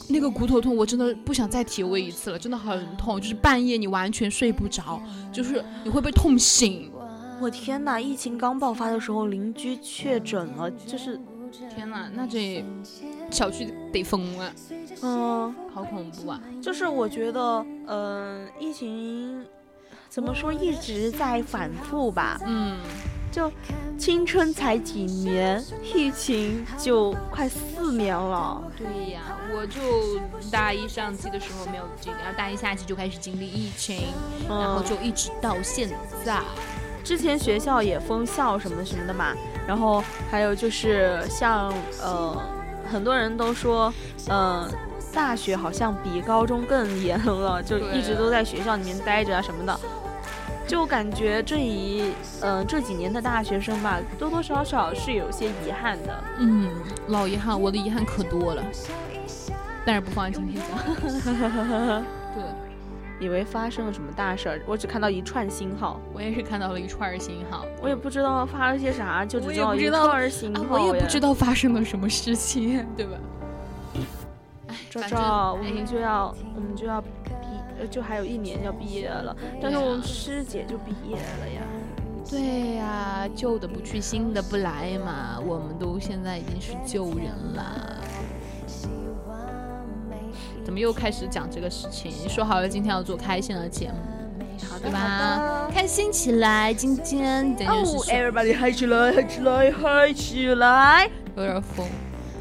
[0.10, 6.92] 那个骨头痛，我真的不想再体会一次了，真的很痛，就是半夜你完全睡不着，就是你会被痛醒。
[7.40, 8.00] 我天哪！
[8.00, 11.20] 疫情刚爆发的时候，邻居确诊了，就是
[11.74, 12.64] 天呐，那这
[13.30, 14.54] 小区得疯了，
[15.02, 15.56] 嗯。
[15.74, 16.42] 好恐怖啊！
[16.62, 19.42] 就是我觉得，嗯、疫情
[20.10, 22.38] 怎么说一直在反复吧。
[22.46, 22.78] 嗯，
[23.32, 23.52] 就
[23.98, 28.62] 青春才几年，疫情就快四年了。
[28.78, 29.22] 对呀，
[29.56, 30.20] 我就
[30.52, 34.04] 大一上期的时候没有经历，然后大一下期就开始经历疫情，
[34.50, 35.90] 然后嗯，就一直到现
[36.26, 36.40] 在。
[37.04, 39.34] 之前学校也封校什么什么的嘛，
[39.68, 42.38] 然后还有就是像呃，
[42.92, 43.92] 很多人都说，
[44.30, 44.70] 嗯、
[45.14, 49.80] 大学好像比高中更严了，就一直都在学校里面待着啊什么的。
[50.68, 56.24] 就感觉这一呃这几年的大学生吧，多多少少是有些遗憾的。
[56.40, 56.70] 嗯，
[57.08, 58.64] 老遗憾，我的遗憾可多了，
[59.86, 60.78] 但是不放在今天讲。
[62.34, 62.44] 对，
[63.20, 73.18] 以为发生了什么大事儿，我只看到一串星号，我也是看到了一串儿星号，我也不知道发了些啥，就知道一也不知道串儿星啊，号我也不知道发生了什么事情，对吧？
[74.68, 77.04] 哎，赵赵，我哎们就要我们就要
[77.88, 81.62] 就还有一年要毕业了，但是我们师姐就毕业了呀。
[82.30, 85.40] 对呀、旧的不去，新的不来嘛。
[85.46, 87.98] 我们都现在已经是旧人了。
[90.64, 92.12] 怎么又开始讲这个事情？
[92.30, 93.96] 说好了今天要做开心的节目，
[94.70, 95.68] 好对吧？
[95.74, 96.74] 开心起来！
[96.74, 101.10] 今天这件事哦是，everybody 嗨起来，嗨起来，嗨起来！
[101.36, 101.86] 有点疯。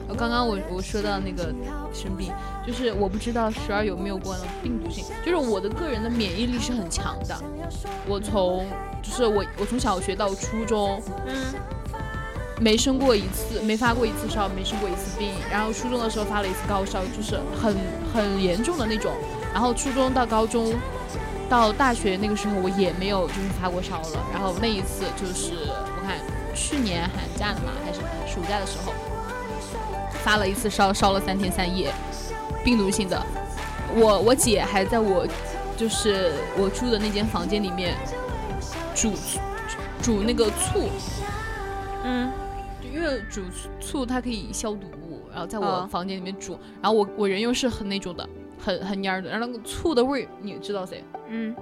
[0.06, 1.52] 我刚刚我我说到那个
[1.92, 2.30] 生病，
[2.66, 7.36] 就是我不知道十二有没有过病毒性，就是我的个人的免疫力是很强的。
[8.06, 8.66] 我从
[9.02, 11.34] 就是我我从小学到初中，嗯，
[12.60, 15.32] 没生过一次，没发过一次烧，没生过一次病。
[15.50, 17.74] 然后初中的时候发了一次高烧，就是很
[18.12, 19.12] 很严重的那种。
[19.52, 20.74] 然后初中到高中
[21.48, 24.26] 到大学那个时候，我也没有就是发过烧了。
[24.32, 26.18] 然后那一次就是我看
[26.54, 28.00] 去年寒假的嘛，还是
[28.32, 28.92] 暑假的时候
[30.22, 31.90] 发了一次烧，烧了三天三夜，
[32.64, 33.20] 病毒性的。
[33.96, 35.26] 我我姐还在我
[35.76, 37.96] 就是我住的那间房间里面
[38.94, 39.12] 煮
[40.00, 40.88] 煮那个醋，
[42.04, 42.30] 嗯，
[42.82, 43.42] 因为煮
[43.80, 44.86] 醋它可以消毒，
[45.32, 45.88] 然后在我哦。
[45.90, 48.28] 房间里面煮，然后我我人又是很那种的，
[48.58, 50.96] 很很蔫儿的，然后那个醋的味儿，你知道噻，
[51.28, 51.54] 嗯，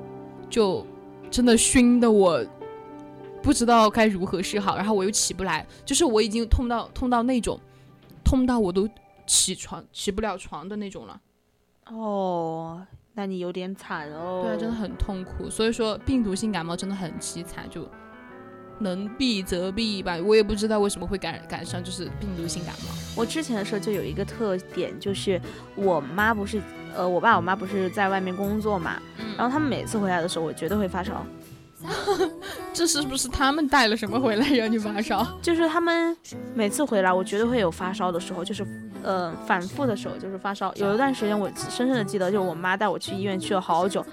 [0.50, 0.86] 就
[1.30, 2.44] 真的熏的我
[3.42, 7.58] 不知道该如何是好，然后我又起不来，就是我已经痛到痛到那种，
[8.22, 8.86] 痛到我都
[9.28, 11.20] 起床起不了床的那种了，
[11.86, 12.84] 哦，
[13.14, 14.40] 那你有点惨哦。
[14.42, 17.88] 对啊，真的很痛苦，所以说病毒性感冒真的很凄惨，就。
[18.80, 22.94] 能避则避吧，我也不知道为什么会赶赶上就是病毒性感冒。
[23.16, 25.40] 我之前的时候就有一个特点，就是
[25.74, 26.62] 我妈不是，
[26.94, 31.26] 呃，我爸我妈不是在外面工作嘛，嗯然后他们每次回来的时候，我绝对会发烧，
[32.72, 35.26] 这是不是他们带了什么回来让你发烧？
[35.40, 36.16] 就是他们
[36.54, 38.66] 每次回来，我绝对会有发烧的时候，就是
[39.02, 40.72] 呃反复的时候就是发烧。
[40.74, 44.04] 有一段时间我深深的记得，就是我妈带我去医院去了好久，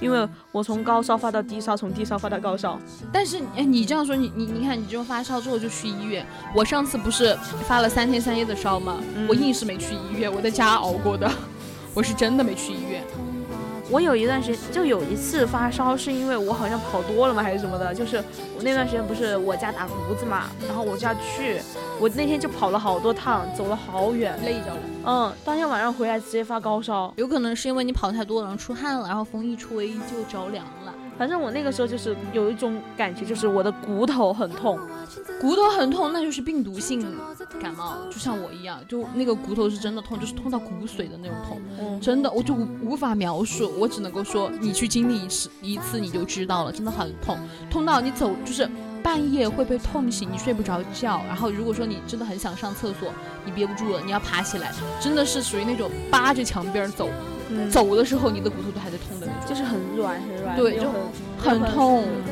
[0.00, 2.78] 因为我从高烧发到低烧，从低烧发到高烧。
[3.12, 6.26] 但是哎，你这样说，你你你看，你这种发烧之后就去医院。
[6.54, 7.36] 我上次不是
[7.66, 8.96] 发了三天三夜的烧吗？
[9.14, 11.30] 嗯我硬是没去医院，我在家熬过的。
[11.94, 13.04] 我是真的没去医院。
[13.92, 17.92] 我有一段时间就有一次发烧，是因为我好像跑多了嘛，还是什么的。
[17.92, 18.16] 就是
[18.56, 21.60] 我那段时间不是我家打炉子嘛，然后我就要去，
[22.00, 27.12] 我那天就跑了好多趟，走了好远，累着了，嗯，当天晚上回来直接发高烧。
[27.16, 30.94] 有可能是因为你跑太多了，然后出汗了，然后风一吹就着凉了。
[31.18, 34.80] 反正我那个时候就是有一种感觉，就是我的骨头很痛，
[35.42, 37.04] 骨头很痛，那就是病毒性
[37.60, 41.60] 感冒，就像我一样，就那个骨头是真的痛，就是痛到骨髓的那种痛。
[41.80, 47.36] 嗯，真的，我就无无法描述，我只能够说，你去经历一次一次你就知道了，真的很痛，
[47.68, 48.70] 痛到你走就是
[49.02, 51.20] 半夜会被痛醒，你睡不着觉。
[51.26, 53.12] 然后如果说你真的很想上厕所，
[53.44, 57.08] 你憋不住了，你要爬起来，真的是属于那种扒着墙边走，
[57.50, 60.90] 嗯走的时候你的骨头都还在痛的那种，就是很软很软，对就又
[61.36, 62.04] 很很痛。
[62.04, 62.22] 嗯，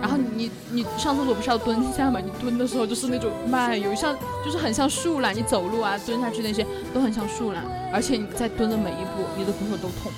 [0.00, 2.20] 然后你你上厕所不是要蹲下吗？
[2.20, 10.10] 你蹲的时候就是那种慢，有像就是很像树懒，你走路啊蹲下去那些都很像树懒，而且你在蹲的每一步，你的骨头都痛。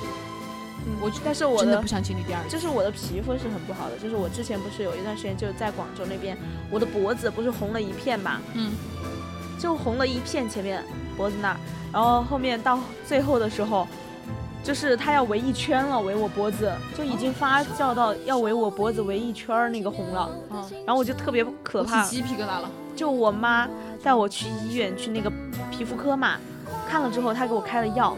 [0.84, 2.48] 嗯我但是我的真的不想经历第二次。
[2.48, 6.36] 就是我的皮肤是很不好的，就是我之前不是有一段时间就是在广州那边，
[6.70, 8.72] 我的脖子不是红了一片嘛，嗯，
[9.60, 10.82] 就红了一片前面
[11.16, 11.56] 脖子那儿，
[11.92, 13.86] 然后后面到最后的时候，
[14.62, 22.04] 就是它要围一圈了，围我脖子，就已经发酵到要围我脖子围一圈儿那个红了，嗯，然后我就特别可怕。
[22.04, 22.70] 起，鸡皮疙瘩了。
[22.94, 23.68] 就我妈
[24.04, 25.32] 带我去医院去那个
[25.70, 26.36] 皮肤科嘛，
[26.88, 28.16] 看了之后她给我开了药，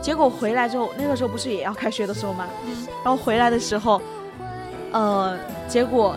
[0.00, 2.86] 结果回来之后，那个时候不是也要开学的时候嘛，嗯。
[3.02, 4.00] 然后回来的时候，
[4.92, 5.36] 呃，
[5.66, 6.14] 结果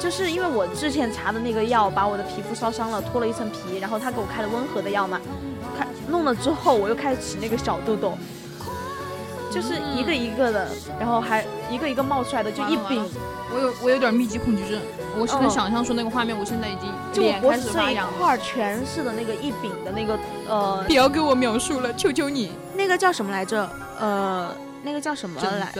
[0.00, 5.20] 就是因为我之前查的那个药把我的皮肤烧伤了，脱了一层皮，然后他给我开了温和的药嘛，
[5.78, 8.18] 开弄了之后我又开始起那个小痘痘。
[9.50, 10.68] 就是一个一个的，
[10.98, 13.10] 然后还一个一个冒出来的，就一柄完了完了，
[13.54, 14.80] 我有我有点密集恐惧症，
[15.18, 17.98] 我是能嗯想象出那个画面，我现在已经就我脖子这一。
[18.18, 20.18] 块全是的那个一饼的那个
[20.48, 22.52] 呃不要给我描述了，求求你！
[22.74, 23.68] 那个叫什么来着？
[23.98, 25.72] 呃，那个叫什么来？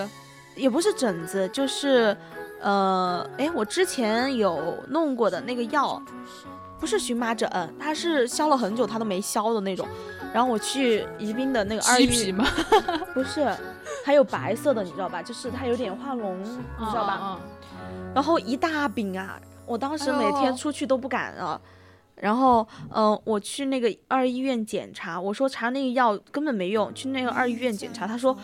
[0.55, 2.17] 也不是疹子，就是
[2.61, 6.03] 呃，哎，我之前有弄过的那个药，
[6.81, 9.87] 不是荨麻疹，它是消了很久它都没消的那种。
[10.33, 12.47] 然后我去宜宾的那个二医鸡皮吗？
[13.15, 13.51] 不是，
[14.05, 15.23] 还有白色的，你知道吧？
[15.23, 17.39] 就是它有点化脓，你知道吧？
[18.15, 21.61] 然后一大饼啊，我当时每天出去都不敢了。
[22.21, 28.37] 然后，嗯、我去那个二医院检查，我说查那个药根本没用，去那个二医院检查，他说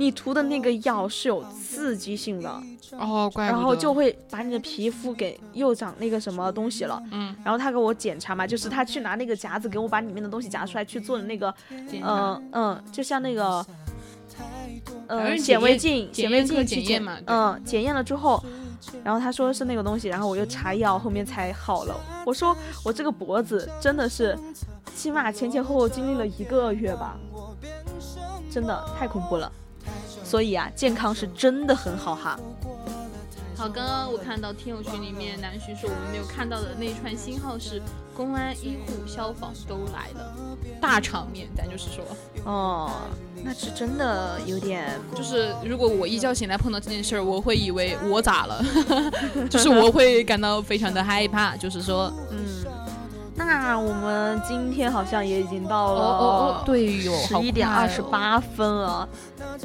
[0.00, 2.50] 你涂的那个药是有刺激性的，
[2.92, 3.44] 嗯哦，怪。
[3.44, 6.98] 然后就会把你的皮肤给又长那个什么东西了。
[7.12, 13.62] 嗯，然后他给我检查嘛，就是他去拿那个夹子给我把里面的东西夹出来去做的那个，嗯嗯，就像那个，
[15.06, 18.42] 反正呃，显微镜，显微镜去检嘛嗯，检验了之后，
[19.04, 21.94] 然后他说是那个东西，然后我又查药，后面才好了。
[22.24, 24.34] 我说我这个脖子真的是，
[24.96, 27.18] 起码前前后后经历了一个月吧，
[28.50, 29.52] 真的太恐怖了。
[30.30, 32.38] 所以啊，健康是真的很好哈。
[33.56, 37.82] 好，刚刚我看到听友群里面南徐说我们没有看到的那一串星号是
[38.16, 40.32] 公安、医护、消防都来了，
[40.80, 42.04] 大场面，咱就是说，
[42.44, 42.92] 哦，
[43.42, 48.64] 那是真的有点，就是如果我一觉醒来碰到这件事儿，我会以为我咋了，
[49.50, 52.64] 就是我会感到非常的害怕，就是说，嗯。
[53.46, 56.26] 那我们今天好像也已经到了哦哦
[56.60, 59.08] 哦，对哟，十一点二十八分了，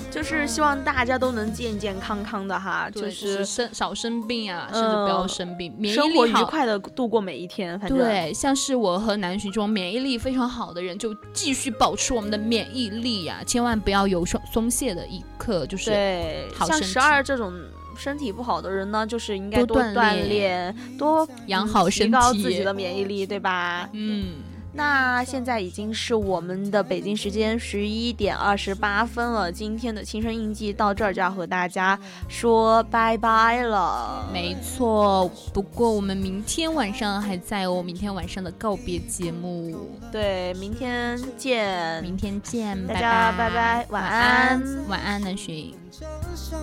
[0.09, 6.33] 就是希望大家都能健健康康的哈，就就是是生少生病啊，甚至不要生病，免疫生活愉。
[6.45, 7.77] 快的度过每一天。
[7.79, 17.51] 反正，对，像是我和南浔这种免疫力非常好的人，就继续保持我们的免疫力呀、千万不要有松松懈的一刻，就是对，像十二这种
[17.95, 23.89] 身体不好的人呢，就是应该多锻炼炼，多养嗯好身体提高自己的免疫力，对吧？
[23.93, 24.35] 嗯，
[24.73, 31.97] 那现在已经是我们的北京时间十一点二十八分了，今天的青春印记到这儿就要和大家
[32.27, 34.27] 说拜拜了。
[34.33, 35.31] 没错。
[35.53, 42.03] 不过我们明天晚上还在哦，明天晚上的告别节目，对，明天见。
[42.03, 45.73] 明天见，大拜家拜拜拜，晚晚安安，晚安，南浔。
[46.35, 46.59] 像